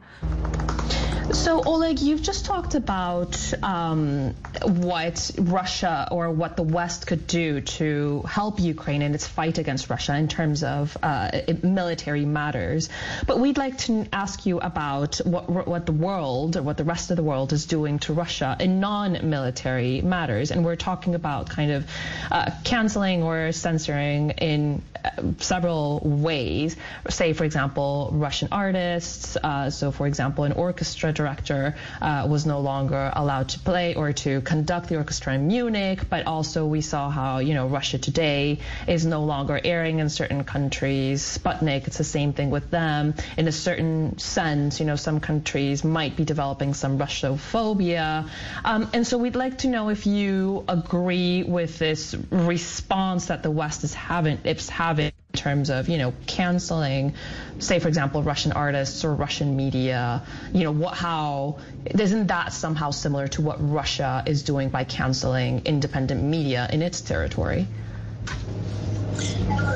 So, 1.33 1.63
Oleg, 1.65 2.01
you've 2.01 2.23
just 2.23 2.45
talked 2.45 2.75
about 2.75 3.55
um, 3.63 4.35
what 4.65 5.31
Russia 5.39 6.09
or 6.11 6.29
what 6.33 6.57
the 6.57 6.65
West 6.65 7.07
could 7.07 7.29
do 7.29 7.61
to 7.61 8.23
help 8.23 8.59
Ukraine 8.59 9.01
in 9.01 9.15
its 9.15 9.29
fight 9.29 9.59
against 9.59 9.89
Russia 9.91 10.17
in 10.17 10.27
terms 10.27 10.65
of 10.65 10.97
uh, 11.01 11.31
military 11.63 12.25
matters. 12.25 12.89
But 13.29 13.39
we'd 13.39 13.59
like 13.59 13.79
to 13.79 14.07
ask 14.13 14.45
you 14.45 14.59
about 14.59 15.19
what, 15.19 15.69
what 15.69 15.87
the 15.87 15.93
world 15.93 16.57
or 16.57 16.63
what 16.63 16.77
the 16.77 16.85
rest 16.85 17.13
of 17.13 17.17
the 17.17 17.23
world 17.23 17.53
is 17.53 17.67
doing 17.67 18.01
to 18.01 18.13
Russia 18.13 18.57
in 18.59 18.81
non-military 18.81 20.01
matters. 20.03 20.51
And 20.51 20.65
we're 20.65 20.75
talking 20.75 21.15
about 21.15 21.49
kind 21.49 21.71
of 21.71 21.91
uh, 22.33 22.51
canceling 22.65 23.23
or 23.23 23.53
censoring 23.53 24.31
in 24.31 24.83
uh, 25.05 25.11
several 25.39 26.01
ways. 26.01 26.77
Say, 27.09 27.35
for 27.35 27.45
example, 27.45 28.11
Russian 28.15 28.49
artists. 28.51 29.37
Uh, 29.37 29.71
so, 29.71 29.93
for 29.93 30.09
example, 30.09 30.43
an 30.43 30.53
orchestra 30.53 31.13
director 31.21 31.75
uh, 32.00 32.27
was 32.29 32.47
no 32.47 32.61
longer 32.61 33.12
allowed 33.15 33.49
to 33.50 33.59
play 33.59 33.95
or 33.95 34.12
to 34.25 34.41
conduct 34.41 34.89
the 34.89 34.97
orchestra 34.97 35.35
in 35.35 35.47
Munich, 35.47 36.09
but 36.09 36.27
also 36.27 36.67
we 36.67 36.81
saw 36.81 37.11
how, 37.11 37.39
you 37.39 37.55
know, 37.55 37.67
Russia 37.67 37.99
Today 37.99 38.59
is 38.87 39.05
no 39.05 39.25
longer 39.25 39.61
airing 39.62 39.99
in 39.99 40.09
certain 40.09 40.45
countries. 40.45 41.23
Sputnik, 41.23 41.87
it's 41.87 41.99
the 41.99 42.11
same 42.19 42.33
thing 42.33 42.50
with 42.50 42.71
them. 42.71 43.15
In 43.37 43.47
a 43.49 43.53
certain 43.53 44.19
sense, 44.19 44.81
you 44.81 44.87
know, 44.87 44.97
some 44.97 45.21
countries 45.21 45.85
might 45.85 46.17
be 46.17 46.25
developing 46.25 46.75
some 46.75 46.99
Russophobia. 46.99 48.29
Um, 48.65 48.89
and 48.95 49.07
so 49.07 49.19
we'd 49.19 49.37
like 49.37 49.59
to 49.59 49.69
know 49.69 49.91
if 49.91 50.07
you 50.07 50.65
agree 50.69 51.43
with 51.43 51.79
this 51.79 52.15
response 52.31 53.27
that 53.27 53.43
the 53.43 53.50
West 53.50 53.85
is 53.85 53.95
having, 53.95 54.39
having 54.71 55.12
in 55.33 55.39
terms 55.39 55.71
of, 55.71 55.89
you 55.89 55.99
know, 55.99 56.13
canceling, 56.27 57.15
say, 57.59 57.79
for 57.79 57.89
example, 57.89 58.23
Russian 58.23 58.53
artists 58.53 59.05
or 59.05 59.15
Russian 59.15 59.57
media, 59.57 60.23
you 60.53 60.65
know, 60.65 60.73
what, 60.73 60.95
how, 60.95 61.59
isn't 61.87 62.27
that 62.27 62.53
somehow 62.53 62.91
similar 62.91 63.29
to 63.29 63.43
what 63.43 63.57
Russia 63.61 64.25
is 64.27 64.43
doing 64.43 64.71
by 64.71 64.85
canceling 64.85 65.63
independent 65.65 66.23
media 66.23 66.69
in 66.73 66.83
its 66.83 67.01
territory? 67.01 67.67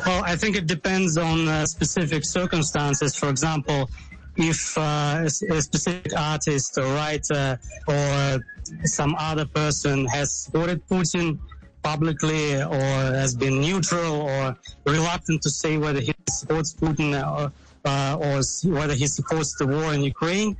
Well, 0.06 0.24
I 0.24 0.36
think 0.36 0.56
it 0.56 0.66
depends 0.66 1.16
on 1.16 1.48
uh, 1.48 1.66
specific 1.66 2.24
circumstances. 2.24 3.14
For 3.16 3.28
example, 3.28 3.90
if 4.36 4.76
uh, 4.76 5.22
a 5.24 5.30
specific 5.30 6.16
artist 6.16 6.76
or 6.78 6.84
writer 6.94 7.58
or 7.86 8.40
some 8.84 9.14
other 9.18 9.46
person 9.46 10.06
has 10.06 10.32
supported 10.32 10.86
Putin, 10.88 11.38
publicly 11.84 12.54
or 12.62 12.86
has 13.22 13.34
been 13.34 13.60
neutral 13.60 14.22
or 14.22 14.56
reluctant 14.86 15.42
to 15.42 15.50
say 15.50 15.76
whether 15.76 16.00
he 16.00 16.14
supports 16.28 16.74
Putin 16.74 17.10
or, 17.14 17.52
uh, 17.84 18.24
or 18.26 18.36
whether 18.78 18.94
he 18.94 19.06
supports 19.06 19.54
the 19.58 19.66
war 19.66 19.92
in 19.96 20.02
Ukraine. 20.02 20.56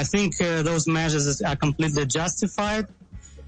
I 0.00 0.04
think 0.04 0.40
uh, 0.40 0.62
those 0.62 0.86
measures 0.86 1.42
are 1.42 1.56
completely 1.56 2.06
justified. 2.06 2.86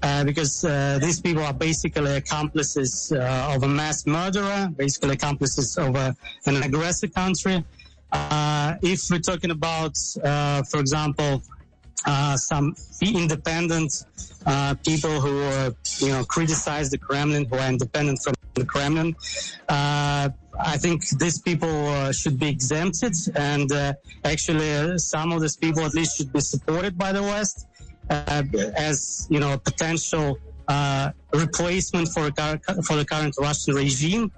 Uh, 0.03 0.21
because 0.25 0.65
uh, 0.65 0.99
these 1.01 1.21
people 1.21 1.41
are 1.49 1.53
basically 1.53 2.13
accomplices 2.17 3.13
uh, 3.13 3.53
of 3.55 3.63
a 3.63 3.67
mass 3.69 4.05
murderer, 4.05 4.69
basically 4.75 5.13
accomplices 5.13 5.77
of 5.77 5.95
a, 5.95 6.13
an 6.45 6.61
aggressive 6.61 7.13
country. 7.13 7.63
Uh, 8.11 8.75
if 8.81 8.99
we're 9.09 9.25
talking 9.31 9.51
about, 9.51 9.95
for 10.71 10.79
example, 10.83 11.41
uh, 12.05 12.35
some 12.37 12.75
independent 13.01 14.05
uh, 14.45 14.75
people 14.85 15.21
who 15.21 15.41
uh, 15.41 15.71
you 15.99 16.09
know 16.09 16.23
criticize 16.25 16.89
the 16.89 16.97
Kremlin, 16.97 17.45
who 17.45 17.55
are 17.57 17.69
independent 17.69 18.19
from 18.21 18.33
the 18.55 18.65
Kremlin. 18.65 19.15
Uh, 19.69 20.29
I 20.59 20.77
think 20.77 21.07
these 21.17 21.39
people 21.39 21.87
uh, 21.87 22.11
should 22.11 22.39
be 22.39 22.49
exempted, 22.49 23.15
and 23.35 23.71
uh, 23.71 23.93
actually, 24.23 24.97
some 24.97 25.31
of 25.31 25.41
these 25.41 25.55
people 25.55 25.83
at 25.83 25.93
least 25.93 26.17
should 26.17 26.33
be 26.33 26.41
supported 26.41 26.97
by 26.97 27.11
the 27.11 27.23
West 27.23 27.67
as 28.09 29.27
you 29.29 29.39
know 29.39 29.53
a 29.53 29.57
potential 29.57 30.37
replacement 31.33 32.09
for 32.09 32.29
for 32.83 32.95
the 32.97 33.05
current 33.09 33.35
Russian 33.39 33.75
regime. 33.75 34.31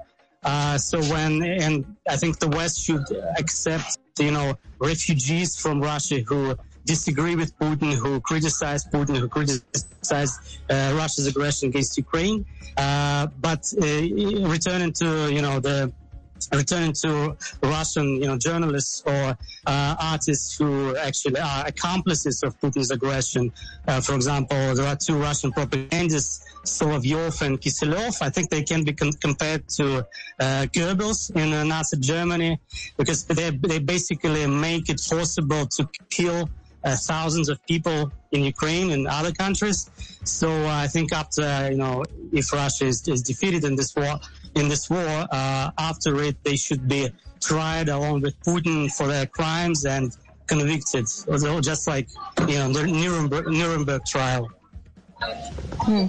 so 0.78 1.02
when 1.14 1.42
and 1.44 1.96
I 2.08 2.16
think 2.18 2.38
the 2.40 2.50
West 2.50 2.80
should 2.86 3.06
accept 3.40 3.98
you 4.20 4.32
know 4.32 4.58
refugees 4.80 5.58
from 5.58 5.82
Russia 5.82 6.20
who 6.20 6.56
disagree 6.86 7.36
with 7.36 7.58
Putin, 7.60 7.94
who 7.94 8.20
criticize 8.22 8.86
Putin, 8.86 9.18
who 9.18 9.28
criticize 9.28 10.60
uh, 10.70 10.94
Russia's 10.96 11.28
aggression 11.28 11.70
against 11.70 11.98
Ukraine. 11.98 12.46
Uh, 12.78 13.28
but 13.40 13.62
uh, 13.82 13.86
returning 14.56 14.92
to 14.94 15.32
you 15.32 15.42
know 15.42 15.60
the 15.60 15.92
returning 16.54 16.94
to 16.94 17.36
Russian, 17.62 18.16
you 18.22 18.28
know, 18.28 18.38
journalists 18.38 19.04
or 19.06 19.38
uh, 19.66 19.96
artists 20.00 20.58
who 20.58 20.96
actually 20.98 21.40
are 21.40 21.66
accomplices 21.66 22.44
of 22.44 22.60
Putin's 22.60 22.92
aggression. 22.92 23.52
Uh, 23.88 24.02
for 24.02 24.16
example, 24.16 24.76
there 24.76 24.86
are 24.86 24.96
two 24.96 25.18
Russian 25.18 25.52
propagandists, 25.52 26.46
Solovyov 26.64 27.42
and 27.42 27.60
Kiselov. 27.60 28.22
I 28.22 28.30
think 28.30 28.50
they 28.50 28.64
can 28.64 28.84
be 28.84 28.94
com- 28.94 29.14
compared 29.14 29.68
to 29.70 30.00
uh, 30.40 30.66
Goebbels 30.74 31.36
in 31.36 31.68
Nazi 31.68 31.98
Germany 31.98 32.60
because 32.98 33.24
they, 33.26 33.52
they 33.52 33.80
basically 33.80 34.46
make 34.48 34.90
it 34.90 35.02
possible 35.10 35.66
to 35.68 35.90
kill 36.10 36.50
uh, 36.86 36.96
thousands 36.96 37.50
of 37.50 37.58
people 37.66 38.12
in 38.32 38.44
Ukraine 38.44 38.92
and 38.92 39.08
other 39.08 39.32
countries. 39.32 39.90
So 40.24 40.50
uh, 40.50 40.84
I 40.86 40.88
think 40.88 41.12
after 41.12 41.72
you 41.72 41.78
know, 41.78 42.04
if 42.32 42.54
Russia 42.54 42.86
is, 42.86 43.08
is 43.08 43.22
defeated 43.22 43.64
in 43.66 43.76
this 43.76 43.96
war, 43.96 44.20
in 44.56 44.70
this 44.70 44.90
war, 44.90 45.10
uh, 45.32 45.72
after 45.78 46.22
it 46.24 46.36
they 46.44 46.56
should 46.56 46.88
be 46.88 47.10
tried 47.42 47.90
along 47.90 48.22
with 48.22 48.40
Putin 48.42 48.92
for 48.96 49.08
their 49.08 49.26
crimes 49.26 49.86
and 49.86 50.16
convicted, 50.48 51.06
just 51.62 51.88
like 51.88 52.08
you 52.48 52.58
know 52.60 52.72
the 52.72 52.84
Nuremberg, 52.86 53.48
Nuremberg 53.48 54.06
trial. 54.06 54.50
Mm. 55.88 56.06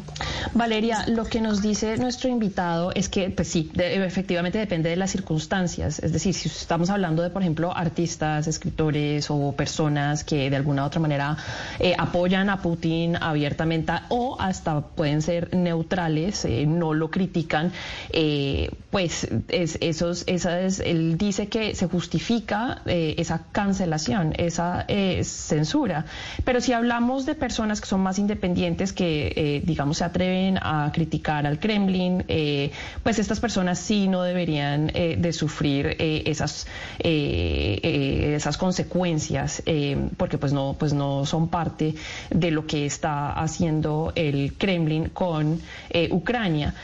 Valeria, 0.55 1.05
lo 1.09 1.25
que 1.25 1.41
nos 1.41 1.61
dice 1.61 1.99
nuestro 1.99 2.31
invitado 2.31 2.93
es 2.95 3.09
que, 3.09 3.31
pues 3.31 3.49
sí, 3.49 3.71
efectivamente 3.77 4.59
depende 4.59 4.89
de 4.89 4.97
las 4.97 5.11
circunstancias. 5.11 5.99
Es 5.99 6.13
decir, 6.13 6.35
si 6.35 6.49
estamos 6.49 6.89
hablando 6.89 7.23
de, 7.23 7.31
por 7.31 7.43
ejemplo, 7.43 7.77
artistas, 7.77 8.47
escritores 8.47 9.27
o 9.29 9.53
personas 9.53 10.25
que 10.25 10.49
de 10.49 10.57
alguna 10.57 10.85
u 10.85 10.87
otra 10.87 11.01
manera 11.01 11.37
eh, 11.79 11.95
apoyan 11.99 12.49
a 12.49 12.63
Putin 12.63 13.17
abiertamente 13.17 13.93
o 14.09 14.37
hasta 14.41 14.81
pueden 14.81 15.21
ser 15.21 15.55
neutrales, 15.55 16.45
eh, 16.45 16.65
no 16.67 16.95
lo 16.95 17.11
critican, 17.11 17.73
eh, 18.11 18.71
pues 18.91 19.29
es, 19.49 19.79
esos, 19.81 20.25
esas, 20.27 20.81
él 20.81 21.19
dice 21.19 21.49
que 21.49 21.75
se 21.75 21.87
justifica 21.87 22.81
esa 22.87 23.43
cancelación, 23.53 24.33
esa 24.39 24.87
censura. 25.23 26.07
Pero 26.45 26.61
si 26.61 26.73
hablamos 26.73 27.27
de 27.27 27.35
personas 27.35 27.81
que 27.81 27.87
son 27.87 28.01
más 28.01 28.19
independientes, 28.19 28.93
que 28.97 29.63
digamos 29.65 29.99
se 29.99 30.05
atreven 30.05 30.59
a 30.61 30.91
criticar 30.93 31.47
al 31.47 31.61
Kremlin, 31.61 32.25
eh, 32.27 32.71
pues 33.03 33.19
estas 33.19 33.39
personas 33.39 33.79
sí 33.79 34.09
no 34.09 34.23
deberían 34.23 34.91
eh, 34.95 35.17
de 35.19 35.33
sufrir 35.33 35.97
eh, 35.99 36.23
esas, 36.27 36.67
esas 36.99 38.57
consecuencias, 38.57 39.63
porque 40.17 40.39
pues 40.39 40.53
no, 40.53 40.75
pues 40.79 40.93
no 40.93 41.25
son 41.27 41.49
parte 41.49 41.95
de 42.31 42.51
lo 42.51 42.67
que 42.67 42.87
está 42.87 43.33
haciendo 43.33 44.13
el 44.17 44.55
Kremlin 44.59 45.11
con 45.11 45.61
Ucrania. 46.11 46.75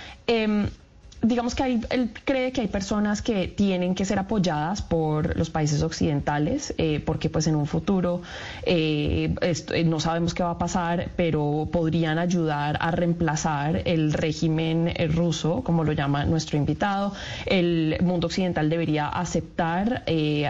Digamos 1.24 1.54
que 1.54 1.62
él 1.90 2.10
cree 2.24 2.50
que 2.50 2.62
hay 2.62 2.66
personas 2.66 3.22
que 3.22 3.46
tienen 3.46 3.94
que 3.94 4.04
ser 4.04 4.18
apoyadas 4.18 4.82
por 4.82 5.36
los 5.36 5.50
países 5.50 5.80
occidentales, 5.84 6.74
eh, 6.78 7.00
porque 7.06 7.30
pues 7.30 7.46
en 7.46 7.54
un 7.54 7.66
futuro 7.66 8.22
eh, 8.64 9.32
eh, 9.40 9.84
no 9.84 10.00
sabemos 10.00 10.34
qué 10.34 10.42
va 10.42 10.50
a 10.50 10.58
pasar, 10.58 11.10
pero 11.14 11.68
podrían 11.70 12.18
ayudar 12.18 12.76
a 12.80 12.90
reemplazar 12.90 13.82
el 13.84 14.12
régimen 14.12 14.92
ruso, 15.14 15.62
como 15.62 15.84
lo 15.84 15.92
llama 15.92 16.24
nuestro 16.24 16.56
invitado. 16.56 17.12
El 17.46 17.98
mundo 18.02 18.26
occidental 18.26 18.68
debería 18.68 19.06
aceptar 19.06 20.02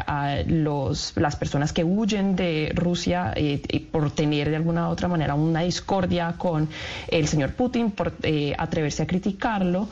a 0.06 0.36
los, 0.46 1.12
las 1.16 1.36
personas 1.36 1.74
que 1.74 1.84
huyen 1.84 2.34
de 2.34 2.72
Rusia 2.74 3.34
por 3.90 4.10
tener 4.12 4.48
de 4.48 4.56
alguna 4.56 4.88
u 4.88 4.92
otra 4.92 5.08
manera 5.08 5.34
una 5.34 5.60
discordia 5.60 6.36
con 6.38 6.70
el 7.08 7.28
señor 7.28 7.52
Putin, 7.52 7.90
por 7.90 8.14
atreverse 8.56 9.02
a 9.02 9.06
criticarlo 9.06 9.88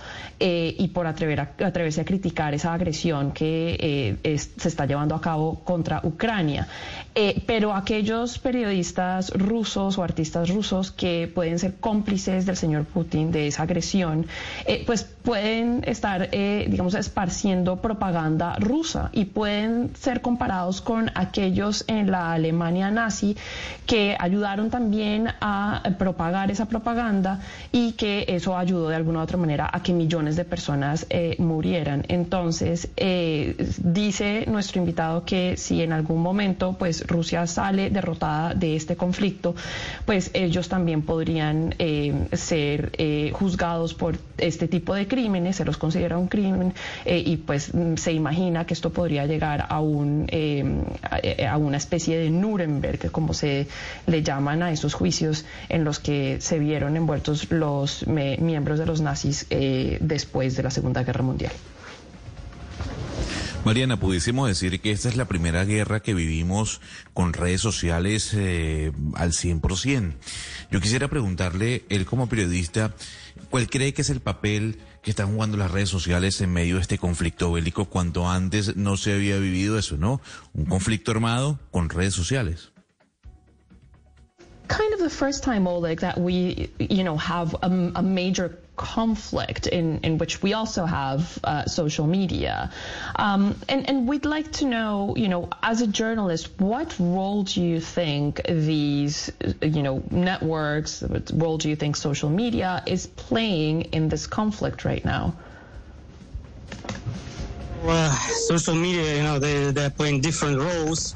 y 0.79 0.89
por 0.89 1.07
atreverse 1.07 2.01
a 2.01 2.05
criticar 2.05 2.55
esa 2.55 2.73
agresión 2.73 3.33
que 3.33 4.19
eh, 4.23 4.39
se 4.39 4.69
está 4.69 4.87
llevando 4.87 5.15
a 5.15 5.21
cabo 5.21 5.61
contra 5.65 6.01
Ucrania. 6.05 6.67
Eh, 7.15 7.43
pero 7.47 7.75
aquellos 7.75 8.39
periodistas 8.39 9.31
rusos 9.31 9.99
o 9.99 10.05
artistas 10.05 10.49
rusos 10.49 10.93
que 10.93 11.31
pueden 11.35 11.59
ser 11.59 11.75
cómplices 11.77 12.47
del 12.47 12.57
señor 12.57 12.85
Putin 12.85 13.33
de 13.33 13.49
esa 13.49 13.65
agresión, 13.65 14.27
eh, 14.65 14.85
pues 14.87 15.05
pueden 15.05 15.83
estar, 15.87 16.31
digamos, 16.31 16.95
esparciendo 16.95 17.77
propaganda 17.77 18.57
rusa 18.59 19.11
y 19.13 19.27
pueden 19.27 19.91
ser 19.97 20.23
comparados 20.23 20.81
con 20.81 21.11
aquellos 21.15 21.85
en 21.89 22.11
la 22.11 22.33
Alemania 22.33 22.91
nazi 22.91 23.37
que 23.87 24.17
ayudaron 24.19 24.71
también 24.71 25.29
a 25.41 25.83
propagar 25.99 26.51
esa 26.51 26.67
propaganda 26.67 27.41
y 27.73 27.93
que 27.93 28.25
eso 28.29 28.57
ayudó 28.57 28.89
de 28.89 28.97
alguna 28.97 29.19
u 29.19 29.23
otra 29.23 29.37
manera 29.37 29.69
a 29.71 29.83
que 29.83 29.93
millones 29.93 30.37
de 30.37 30.45
personas 30.45 30.60
murieran. 31.39 32.05
Entonces, 32.09 32.89
dice 32.97 34.45
nuestro 34.47 34.81
invitado 34.81 35.25
que 35.25 35.57
si 35.57 35.83
en 35.83 35.93
algún 35.93 36.21
momento, 36.23 36.77
pues, 36.79 37.07
Rusia 37.07 37.47
sale 37.47 37.91
derrotada 37.91 38.55
de 38.55 38.77
este 38.77 38.97
conflicto, 38.97 39.55
pues 40.05 40.31
ellos 40.35 40.69
también 40.69 41.03
podrían 41.03 41.75
eh, 41.79 42.29
ser 42.33 42.93
eh, 42.99 43.31
juzgados 43.33 43.95
por 43.95 44.19
este 44.39 44.69
tipo 44.69 44.95
de 44.95 45.07
crímenes, 45.07 45.57
se 45.57 45.65
los 45.65 45.77
considera 45.77 46.19
un 46.19 46.29
crimen 46.29 46.75
eh, 47.05 47.23
y 47.25 47.37
pues 47.37 47.75
mm, 47.75 47.97
se 47.97 48.13
imagina 48.13 48.65
que 48.67 48.75
esto 48.75 48.91
podría 48.91 49.27
llegar 49.27 49.67
a, 49.69 49.81
un, 49.81 50.27
a 51.49 51.57
una 51.57 51.77
especie 51.77 52.19
de 52.19 52.31
Nuremberg, 52.31 53.11
como 53.11 53.35
se 53.35 53.67
le 54.07 54.23
llaman 54.23 54.63
a 54.63 54.73
esos 54.73 54.95
juicios 54.95 55.45
en 55.69 55.85
los 55.85 55.99
que 55.99 56.41
se 56.41 56.59
vieron 56.59 56.97
envueltos 56.97 57.51
los 57.51 58.07
miembros 58.07 58.79
de 58.79 58.87
los 58.87 59.01
nazis 59.01 59.47
después 60.01 60.50
de 60.57 60.63
la 60.63 60.71
Segunda 60.71 61.03
Guerra 61.03 61.23
Mundial. 61.23 61.53
Mariana, 63.65 64.01
pudiésemos 64.01 64.49
decir 64.49 64.81
que 64.81 64.91
esta 64.91 65.11
es 65.11 65.17
la 65.17 65.27
primera 65.27 65.65
guerra 65.65 66.01
que 66.01 66.15
vivimos 66.15 66.81
con 67.13 67.35
redes 67.35 67.61
sociales 67.61 68.33
eh, 68.35 68.91
al 69.15 69.33
100%. 69.33 70.15
Yo 70.71 70.81
quisiera 70.81 71.09
preguntarle, 71.09 71.85
él 71.91 72.07
como 72.07 72.27
periodista, 72.27 72.95
¿cuál 73.51 73.69
cree 73.69 73.93
que 73.93 74.01
es 74.01 74.09
el 74.09 74.21
papel 74.21 74.79
que 75.03 75.11
están 75.11 75.35
jugando 75.35 75.59
las 75.59 75.71
redes 75.71 75.91
sociales 75.91 76.41
en 76.41 76.53
medio 76.53 76.77
de 76.77 76.83
este 76.83 76.97
conflicto 76.97 77.53
bélico 77.53 77.85
cuando 77.85 78.31
antes 78.31 78.77
no 78.77 78.97
se 78.97 79.13
había 79.13 79.37
vivido 79.37 79.79
eso, 79.79 79.99
¿no? 79.99 80.23
Un 80.55 80.65
conflicto 80.65 81.11
armado 81.11 81.59
con 81.71 81.91
redes 81.91 82.15
sociales. 82.15 82.73
Kind 84.69 84.95
of 84.95 85.01
the 85.01 85.11
first 85.11 85.45
time, 85.45 85.67
Oleg, 85.67 86.01
that 86.01 86.17
we, 86.17 86.71
you 86.79 87.03
know, 87.03 87.19
have 87.19 87.55
a, 87.63 87.67
a 87.95 88.03
major 88.03 88.57
conflict 88.81 89.67
in, 89.67 90.01
in 90.01 90.17
which 90.17 90.43
we 90.43 90.55
also 90.55 90.87
have 90.87 91.39
uh, 91.45 91.67
social 91.67 92.07
media. 92.07 92.73
Um, 93.15 93.55
and, 93.69 93.87
and 93.89 94.09
we'd 94.09 94.25
like 94.25 94.51
to 94.53 94.65
know, 94.65 95.15
you 95.17 95.29
know, 95.29 95.51
as 95.63 95.83
a 95.83 95.87
journalist, 95.87 96.49
what 96.59 96.97
role 96.99 97.43
do 97.43 97.61
you 97.61 97.79
think 97.79 98.41
these, 98.49 99.31
you 99.61 99.83
know, 99.83 100.03
networks, 100.11 101.03
what 101.03 101.31
role 101.35 101.59
do 101.59 101.69
you 101.69 101.77
think 101.77 101.95
social 101.95 102.31
media 102.31 102.83
is 102.87 103.07
playing 103.07 103.83
in 103.93 104.09
this 104.09 104.27
conflict 104.27 104.87
right 104.87 105.05
now? 105.05 105.35
Well, 107.85 108.13
social 108.49 108.75
media, 108.75 109.17
you 109.17 109.23
know, 109.23 109.39
they, 109.39 109.73
they're 109.73 109.91
playing 109.91 110.23
different 110.23 110.59
roles. 110.59 111.15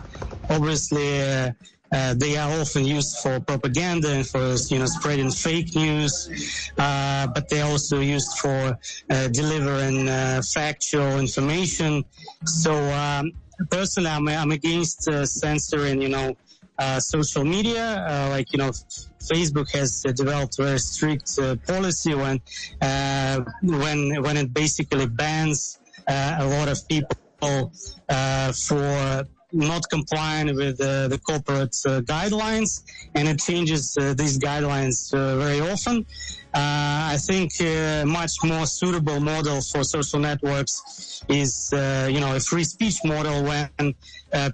Obviously, 0.50 1.22
uh, 1.22 1.52
uh, 1.92 2.14
they 2.14 2.36
are 2.36 2.50
often 2.60 2.84
used 2.84 3.18
for 3.18 3.40
propaganda 3.40 4.08
and 4.08 4.26
for 4.26 4.56
you 4.68 4.78
know 4.78 4.86
spreading 4.86 5.30
fake 5.30 5.74
news, 5.76 6.72
uh, 6.78 7.26
but 7.28 7.48
they're 7.48 7.66
also 7.66 8.00
used 8.00 8.38
for 8.38 8.78
uh, 9.10 9.28
delivering 9.28 10.08
uh, 10.08 10.42
factual 10.52 11.18
information. 11.18 12.04
So 12.44 12.74
um, 12.74 13.32
personally, 13.70 14.10
I'm, 14.10 14.26
I'm 14.28 14.50
against 14.50 15.08
uh, 15.08 15.26
censoring 15.26 16.02
you 16.02 16.08
know 16.08 16.36
social 16.98 17.44
media. 17.44 18.28
like 18.30 18.52
you 18.52 18.58
know, 18.58 18.70
Facebook 19.30 19.70
has 19.72 20.02
developed 20.14 20.56
very 20.56 20.78
strict 20.78 21.38
policy 21.66 22.14
when 22.14 22.40
when 23.62 24.22
when 24.22 24.36
it 24.36 24.52
basically 24.52 25.06
bans 25.06 25.78
a 26.08 26.44
lot 26.44 26.68
of 26.68 26.78
people 26.88 27.70
for 28.66 29.24
not 29.54 29.88
complying 29.88 30.54
with 30.56 30.80
uh, 30.80 31.08
the 31.08 31.18
corporate 31.18 31.76
uh, 31.86 32.00
guidelines, 32.00 32.82
and 33.14 33.28
it 33.28 33.38
changes 33.40 33.96
uh, 34.00 34.12
these 34.14 34.38
guidelines 34.38 35.14
uh, 35.14 35.36
very 35.36 35.60
often. 35.60 36.04
Uh, 36.54 37.14
I 37.14 37.16
think 37.18 37.52
a 37.60 38.02
uh, 38.02 38.06
much 38.06 38.32
more 38.42 38.66
suitable 38.66 39.20
model 39.20 39.60
for 39.60 39.84
social 39.84 40.20
networks 40.20 41.24
is, 41.28 41.70
you 41.72 42.20
know, 42.20 42.34
a 42.36 42.40
free 42.40 42.64
speech 42.64 42.98
model 43.04 43.44
when 43.44 43.94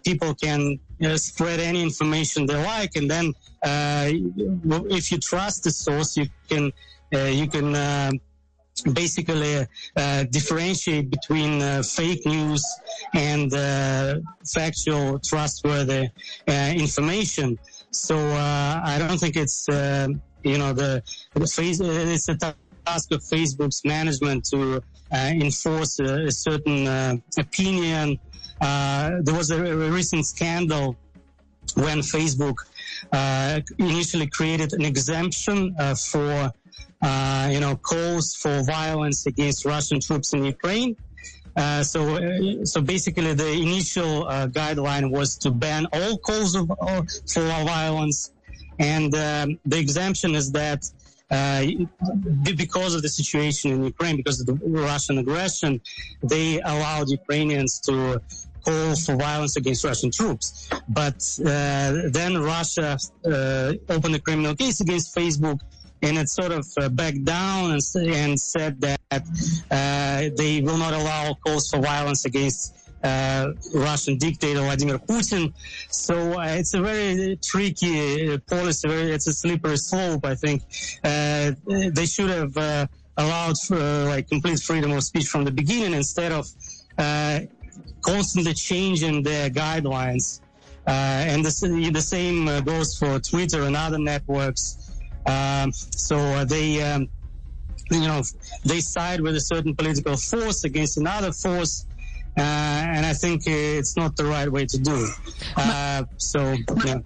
people 0.05 0.35
can 0.35 0.79
spread 1.17 1.61
any 1.61 1.83
information 1.83 2.47
they 2.47 2.57
like, 2.57 2.97
and 2.97 3.11
then 3.11 3.33
if 4.91 5.11
you 5.11 5.19
trust 5.19 5.65
the 5.65 5.71
source, 5.71 6.17
you 6.17 6.27
can 6.49 6.73
you 7.13 7.47
can 7.49 8.21
basically 8.83 9.67
uh, 9.97 10.25
differentiate 10.25 11.11
between 11.11 11.63
uh, 11.63 11.83
fake 11.83 12.25
news 12.27 12.65
and 13.15 13.53
uh, 13.53 14.17
factual, 14.47 15.19
trustworthy 15.19 16.09
uh, 16.49 16.73
information. 16.77 17.59
So 17.91 18.17
uh, 18.17 18.81
I 18.85 18.99
don't 18.99 19.19
think 19.19 19.37
it's 19.37 19.69
uh, 19.69 20.09
you 20.43 20.59
know 20.59 20.73
the, 20.73 21.03
the 21.35 21.41
it's 22.15 22.27
the 22.27 22.55
task 22.87 23.13
of 23.13 23.21
Facebook's 23.21 23.85
management 23.85 24.45
to 24.47 24.83
enforce 25.13 25.99
a, 26.01 26.27
a 26.27 26.33
certain 26.33 27.23
opinion. 27.39 28.19
there 28.61 29.35
was 29.41 29.51
a, 29.51 29.59
a, 29.65 29.91
recent 29.91 30.25
scandal 30.27 30.97
when 31.75 31.99
Facebook 31.99 32.59
initially 33.79 34.29
created 34.29 34.73
an 34.73 34.85
exemption 34.85 35.75
for 36.11 36.53
uh, 37.03 37.49
you 37.51 37.61
know, 37.61 37.77
calls 37.77 38.35
for 38.35 38.63
violence 38.63 39.27
against 39.27 39.65
Russian 39.65 40.01
troops 40.01 40.33
in 40.33 40.45
Ukraine. 40.45 40.97
Uh, 41.57 41.83
so, 41.83 42.01
uh, 42.17 42.65
so 42.65 42.81
basically, 42.81 43.35
the 43.35 43.51
initial 43.51 44.29
uh, 44.29 44.47
guideline 44.47 45.11
was 45.11 45.37
to 45.39 45.51
ban 45.51 45.87
all 45.93 46.17
calls 46.19 46.55
of, 46.55 46.71
uh, 46.71 47.03
for 47.27 47.43
violence, 47.43 48.33
and 48.79 49.15
um, 49.15 49.59
the 49.67 49.79
exemption 49.79 50.35
is 50.35 50.53
that 50.53 50.89
uh, 51.31 51.65
because 52.57 52.95
of 52.95 53.03
the 53.03 53.09
situation 53.09 53.71
in 53.73 53.85
Ukraine, 53.85 54.17
because 54.17 54.41
of 54.41 54.47
the 54.47 54.55
Russian 54.65 55.19
aggression, 55.19 55.81
they 56.23 56.61
allowed 56.61 57.09
Ukrainians 57.09 57.81
to 57.81 58.21
call 58.65 58.97
for 58.97 59.17
violence 59.17 59.57
against 59.57 59.85
Russian 59.85 60.11
troops. 60.11 60.69
But 60.89 61.21
uh, 61.41 62.11
then 62.11 62.39
Russia 62.39 62.99
uh, 63.25 63.73
opened 63.89 64.15
a 64.17 64.19
criminal 64.19 64.55
case 64.55 64.81
against 64.81 65.15
Facebook 65.15 65.61
and 66.03 66.19
it 66.19 66.29
sort 66.29 66.53
of 66.53 66.67
uh, 66.79 66.89
backed 66.89 67.25
down 67.25 67.73
and, 67.73 67.83
and 68.07 68.41
said 68.41 68.81
that 68.81 69.01
uh, 69.71 70.31
they 70.37 70.61
will 70.63 70.79
not 70.79 70.93
allow 70.95 71.35
calls 71.45 71.71
for 71.71 71.81
violence 71.81 72.25
against 72.25 72.81
uh, 73.03 73.53
Russian 73.75 74.19
dictator 74.19 74.61
Vladimir 74.61 74.99
Putin. 74.99 75.53
So 75.91 76.39
uh, 76.39 76.47
it's 76.49 76.75
a 76.75 76.81
very 76.81 77.39
tricky 77.43 78.33
uh, 78.33 78.39
policy. 78.47 78.89
Very, 78.89 79.13
it's 79.13 79.27
a 79.27 79.33
slippery 79.33 79.77
slope. 79.77 80.25
I 80.25 80.35
think 80.35 80.63
uh, 81.05 81.53
they 81.67 82.07
should 82.07 82.31
have 82.31 82.57
uh, 82.57 82.87
allowed 83.17 83.57
uh, 83.71 84.05
like 84.07 84.29
complete 84.29 84.61
freedom 84.61 84.93
of 84.93 85.03
speech 85.03 85.27
from 85.27 85.45
the 85.45 85.51
beginning 85.51 85.95
instead 85.95 86.33
of 86.33 86.47
constantly 88.03 88.55
changing 88.55 89.23
their 89.23 89.51
guidelines. 89.51 90.41
And 90.87 91.45
the, 91.45 91.91
the 91.93 92.03
same 92.03 92.47
goes 92.65 92.99
for 92.99 93.19
Twitter 93.21 93.63
and 93.63 93.77
other 93.77 93.99
networks. 93.99 94.80
Um, 95.27 95.73
so 95.73 96.17
uh, 96.17 96.45
they, 96.45 96.83
um, 96.83 97.09
you 97.91 98.01
know, 98.01 98.23
they 98.65 98.81
side 98.81 99.21
with 99.21 99.37
a 99.37 99.41
certain 99.41 99.75
political 99.75 100.17
force 100.17 100.65
against 100.65 100.99
another 100.99 101.33
force. 101.33 101.87
Uh, 102.37 102.41
and 102.41 103.05
I 103.05 103.13
think 103.13 103.43
it's 103.47 103.97
not 103.97 104.17
the 104.17 104.25
right 104.25 104.51
way 104.51 104.65
to 104.65 104.79
do 104.79 105.05
it. 105.05 105.11
Uh, 105.57 106.05
so, 106.17 106.57
yeah. 106.85 106.99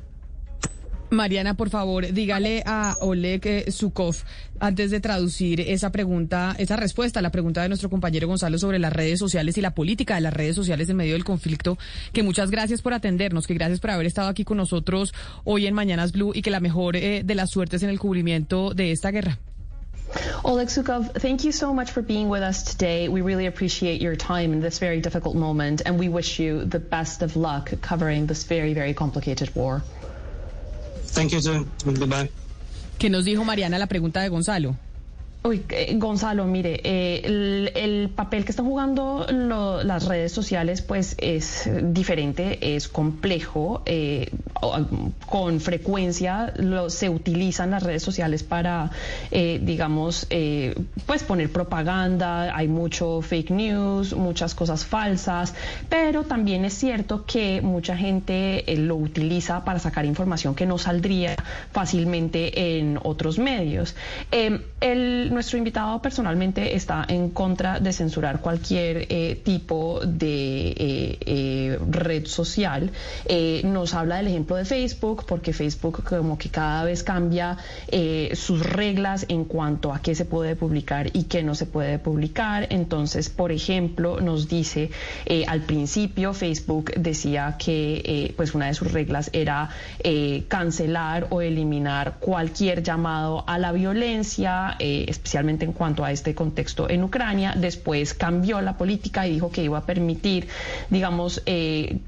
Mariana, 1.15 1.55
por 1.55 1.71
favor, 1.71 2.13
dígale 2.13 2.63
a 2.67 2.97
Oleg 3.01 3.47
eh, 3.47 3.71
Zukov, 3.71 4.17
antes 4.61 4.91
de 4.91 5.01
traducir 5.01 5.61
esa 5.61 5.91
pregunta, 5.91 6.55
esa 6.59 6.77
respuesta 6.77 7.21
a 7.21 7.23
la 7.23 7.31
pregunta 7.31 7.63
de 7.63 7.69
nuestro 7.69 7.89
compañero 7.91 8.29
Gonzalo 8.29 8.59
sobre 8.59 8.79
las 8.79 8.93
redes 8.93 9.19
sociales 9.19 9.57
y 9.57 9.61
la 9.61 9.75
política 9.75 10.17
de 10.17 10.21
las 10.21 10.35
redes 10.35 10.57
sociales 10.57 10.89
en 10.89 10.97
medio 10.97 11.15
del 11.15 11.25
conflicto, 11.25 11.79
que 12.13 12.23
muchas 12.23 12.51
gracias 12.51 12.83
por 12.83 12.95
atendernos, 12.95 13.47
que 13.47 13.55
gracias 13.55 13.81
por 13.81 13.91
haber 13.91 14.07
estado 14.07 14.29
aquí 14.29 14.45
con 14.45 14.57
nosotros 14.57 15.15
hoy 15.45 15.67
en 15.67 15.75
Mañanas 15.75 16.13
Blue 16.13 16.33
y 16.35 16.43
que 16.43 16.51
la 16.51 16.61
mejor 16.61 16.97
eh, 16.97 17.23
de 17.25 17.35
las 17.35 17.51
suertes 17.51 17.83
en 17.83 17.91
el 17.91 17.99
cubrimiento 17.99 18.75
de 18.75 18.93
esta 18.93 19.11
guerra. 19.11 19.39
Oleg 20.45 20.69
Sukov, 20.69 21.13
thank 21.15 21.43
you 21.45 21.53
so 21.53 21.73
much 21.73 21.91
for 21.91 22.03
being 22.03 22.29
with 22.29 22.43
us 22.43 22.63
today. 22.63 23.09
We 23.09 23.23
really 23.23 23.47
appreciate 23.47 24.01
your 24.01 24.17
time 24.17 24.53
in 24.53 24.61
this 24.61 24.79
very 24.79 25.01
difficult 25.01 25.35
moment, 25.35 25.83
and 25.87 25.99
we 25.99 26.09
wish 26.09 26.39
you 26.39 26.65
the 26.65 26.79
best 26.79 27.23
of 27.23 27.37
luck 27.37 27.73
covering 27.81 28.27
this 28.27 28.45
very, 28.45 28.75
very 28.75 28.95
complicated 28.95 29.55
war. 29.57 29.83
Thank 31.15 31.31
you, 31.33 31.41
too. 31.41 31.67
Goodbye. 31.85 32.31
¿Qué 32.99 33.09
nos 33.11 33.25
dijo 33.25 33.45
Mariana 33.45 33.79
la 33.79 33.87
pregunta 33.87 34.21
de 34.21 34.29
Gonzalo? 34.29 34.77
Uy, 35.47 35.63
eh, 35.69 35.95
Gonzalo, 35.99 36.47
mire, 36.47 36.81
eh, 36.85 37.21
el, 37.23 37.71
el, 37.75 38.09
papel 38.09 38.47
que 38.47 38.53
están 38.53 38.65
jugando 38.65 39.27
las 39.29 40.07
redes 40.07 40.33
sociales 40.33 40.81
pues 40.81 41.17
es 41.19 41.69
diferente, 41.83 42.77
es 42.77 42.89
complejo, 42.89 43.83
eh, 43.85 44.31
con 45.29 45.61
frecuencia 45.61 46.55
lo, 46.57 46.89
se 46.89 47.11
utilizan 47.11 47.73
las 47.73 47.83
redes 47.83 48.03
sociales 48.03 48.43
para, 48.43 48.91
eh, 49.31 49.61
digamos, 49.63 50.27
pues 51.05 51.25
poner 51.25 51.53
propaganda, 51.53 52.57
hay 52.57 52.69
mucho 52.69 53.21
fake 53.21 53.51
news, 53.51 54.15
muchas 54.17 54.55
cosas 54.55 54.87
falsas, 54.87 55.55
pero 55.91 56.23
también 56.23 56.65
es 56.65 56.73
cierto 56.73 57.27
que 57.27 57.61
mucha 57.61 57.99
gente 57.99 58.65
lo 58.79 58.97
utiliza 58.97 59.63
para 59.63 59.79
sacar 59.79 60.07
información 60.07 60.55
que 60.55 60.65
no 60.65 60.79
saldría 60.79 61.37
fácilmente 61.71 62.79
en 62.79 62.99
otros 63.03 63.39
medios. 63.39 63.95
el 64.31 65.34
nuestro 65.35 65.59
invitado 65.59 66.01
personalmente 66.01 66.75
está 66.75 67.05
en 67.09 67.31
contra 67.31 67.81
de 67.81 67.93
censurar 67.93 68.41
cualquier 68.41 69.07
eh, 69.09 69.41
tipo 69.43 70.01
de 70.05 70.69
eh, 70.69 71.19
eh, 71.27 71.79
red 71.91 72.27
social. 72.27 72.91
Nos 73.65 73.95
habla 73.95 74.17
del 74.17 74.29
ejemplo 74.29 74.57
de 74.57 74.65
Facebook, 74.65 75.25
porque 75.27 75.53
Facebook 75.53 76.05
como 76.05 76.39
que 76.39 76.49
cada 76.49 76.85
vez 76.85 77.03
cambia 77.03 77.57
sus 78.35 78.65
reglas 78.65 79.27
en 79.29 79.45
cuanto 79.45 79.93
a 79.93 80.01
qué 80.01 80.15
se 80.15 80.25
puede 80.25 80.57
publicar 80.57 81.11
y 81.13 81.25
qué 81.25 81.43
no 81.43 81.55
se 81.55 81.67
puede 81.67 81.99
publicar. 81.99 82.69
Entonces, 82.71 83.29
por 83.29 83.51
ejemplo, 83.53 84.21
nos 84.21 84.49
dice 84.49 84.91
al 85.49 85.63
principio 85.63 86.33
Facebook 86.33 86.93
decía 86.97 87.57
que 87.59 88.33
pues 88.37 88.55
una 88.55 88.67
de 88.67 88.75
sus 88.75 88.93
reglas 88.93 89.31
era 89.33 89.71
cancelar 90.49 91.27
o 91.31 91.41
eliminar 91.41 92.19
cualquier 92.21 92.83
llamado 92.83 93.45
a 93.47 93.59
la 93.59 93.73
violencia, 93.73 94.77
especialmente 95.25 95.65
en 95.65 95.73
cuanto 95.73 96.05
a 96.05 96.13
este 96.13 96.35
contexto 96.35 96.89
en 96.91 97.03
Ucrania. 97.03 97.55
Después 97.57 98.13
cambió 98.13 98.61
la 98.61 98.77
política 98.77 99.27
y 99.27 99.33
dijo 99.33 99.51
que 99.51 99.65
iba 99.65 99.79
a 99.79 99.87
permitir, 99.87 100.49
digamos, 100.91 101.43
eh, 101.47 102.01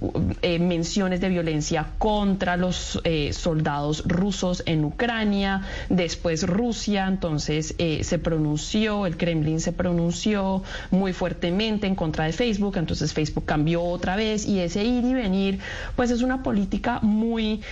eh, 0.43 0.59
menciones 0.59 1.23
de 1.23 1.31
violencia 1.31 1.87
contra 1.97 2.59
los 2.59 3.01
eh, 3.05 3.33
soldados 3.33 4.05
rusos 4.07 4.63
en 4.67 4.85
Ucrania. 4.85 5.63
Después 5.89 6.47
Rusia, 6.47 7.07
entonces 7.09 7.75
se 7.77 8.19
pronunció, 8.19 9.07
el 9.07 9.17
Kremlin 9.17 9.61
se 9.61 9.73
pronunció 9.73 10.63
muy 10.91 11.15
fuertemente 11.15 11.87
en 11.87 11.95
contra 11.95 12.27
de 12.27 12.33
Facebook. 12.33 12.77
Entonces 12.77 13.15
Facebook 13.15 13.47
cambió 13.47 13.83
otra 13.83 14.17
vez 14.17 14.47
y 14.47 14.61
ese 14.61 14.85
ir 14.85 15.05
y 15.05 15.15
venir, 15.15 15.59
pues 15.97 16.11
es 16.11 16.21
una 16.21 16.43
política 16.43 17.01
muy 17.01 17.63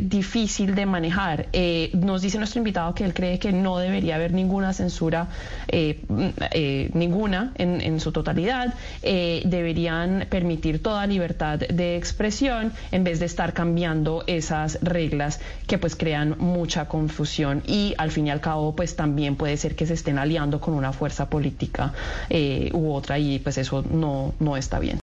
difícil 0.00 0.76
de 0.76 0.86
manejar. 0.86 1.48
nos 1.92 2.22
dice 2.22 2.38
nuestro 2.38 2.58
invitado 2.58 2.94
que 2.94 3.04
él 3.04 3.14
cree 3.14 3.40
que 3.40 3.50
no 3.50 3.78
debería 3.78 4.14
haber 4.14 4.32
ninguna 4.32 4.72
censura 4.76 5.28
eh, 5.68 6.00
eh, 6.52 6.90
ninguna 6.94 7.52
en, 7.56 7.80
en, 7.80 8.00
su 8.00 8.12
totalidad, 8.12 8.74
eh, 9.02 9.42
deberían 9.44 10.26
permitir 10.30 10.82
toda 10.82 11.06
libertad 11.06 11.58
de 11.58 11.96
expresión 11.96 12.72
en 12.92 13.04
vez 13.04 13.18
de 13.18 13.26
estar 13.26 13.52
cambiando 13.52 14.24
esas 14.26 14.78
reglas 14.82 15.40
que 15.66 15.78
pues 15.78 15.96
crean 15.96 16.36
mucha 16.38 16.86
confusión 16.86 17.62
y 17.66 17.94
al 17.98 18.10
fin 18.10 18.26
y 18.28 18.30
al 18.30 18.40
cabo 18.40 18.76
pues 18.76 18.96
también 18.96 19.36
puede 19.36 19.56
ser 19.56 19.74
que 19.74 19.86
se 19.86 19.94
estén 19.94 20.18
aliando 20.18 20.60
con 20.60 20.74
una 20.74 20.92
fuerza 20.92 21.28
política 21.28 21.92
u 22.72 22.92
otra 22.92 23.18
y 23.18 23.38
pues 23.38 23.58
eso 23.58 23.82
no, 23.82 24.34
no 24.38 24.56
está 24.56 24.78
bien. 24.78 24.94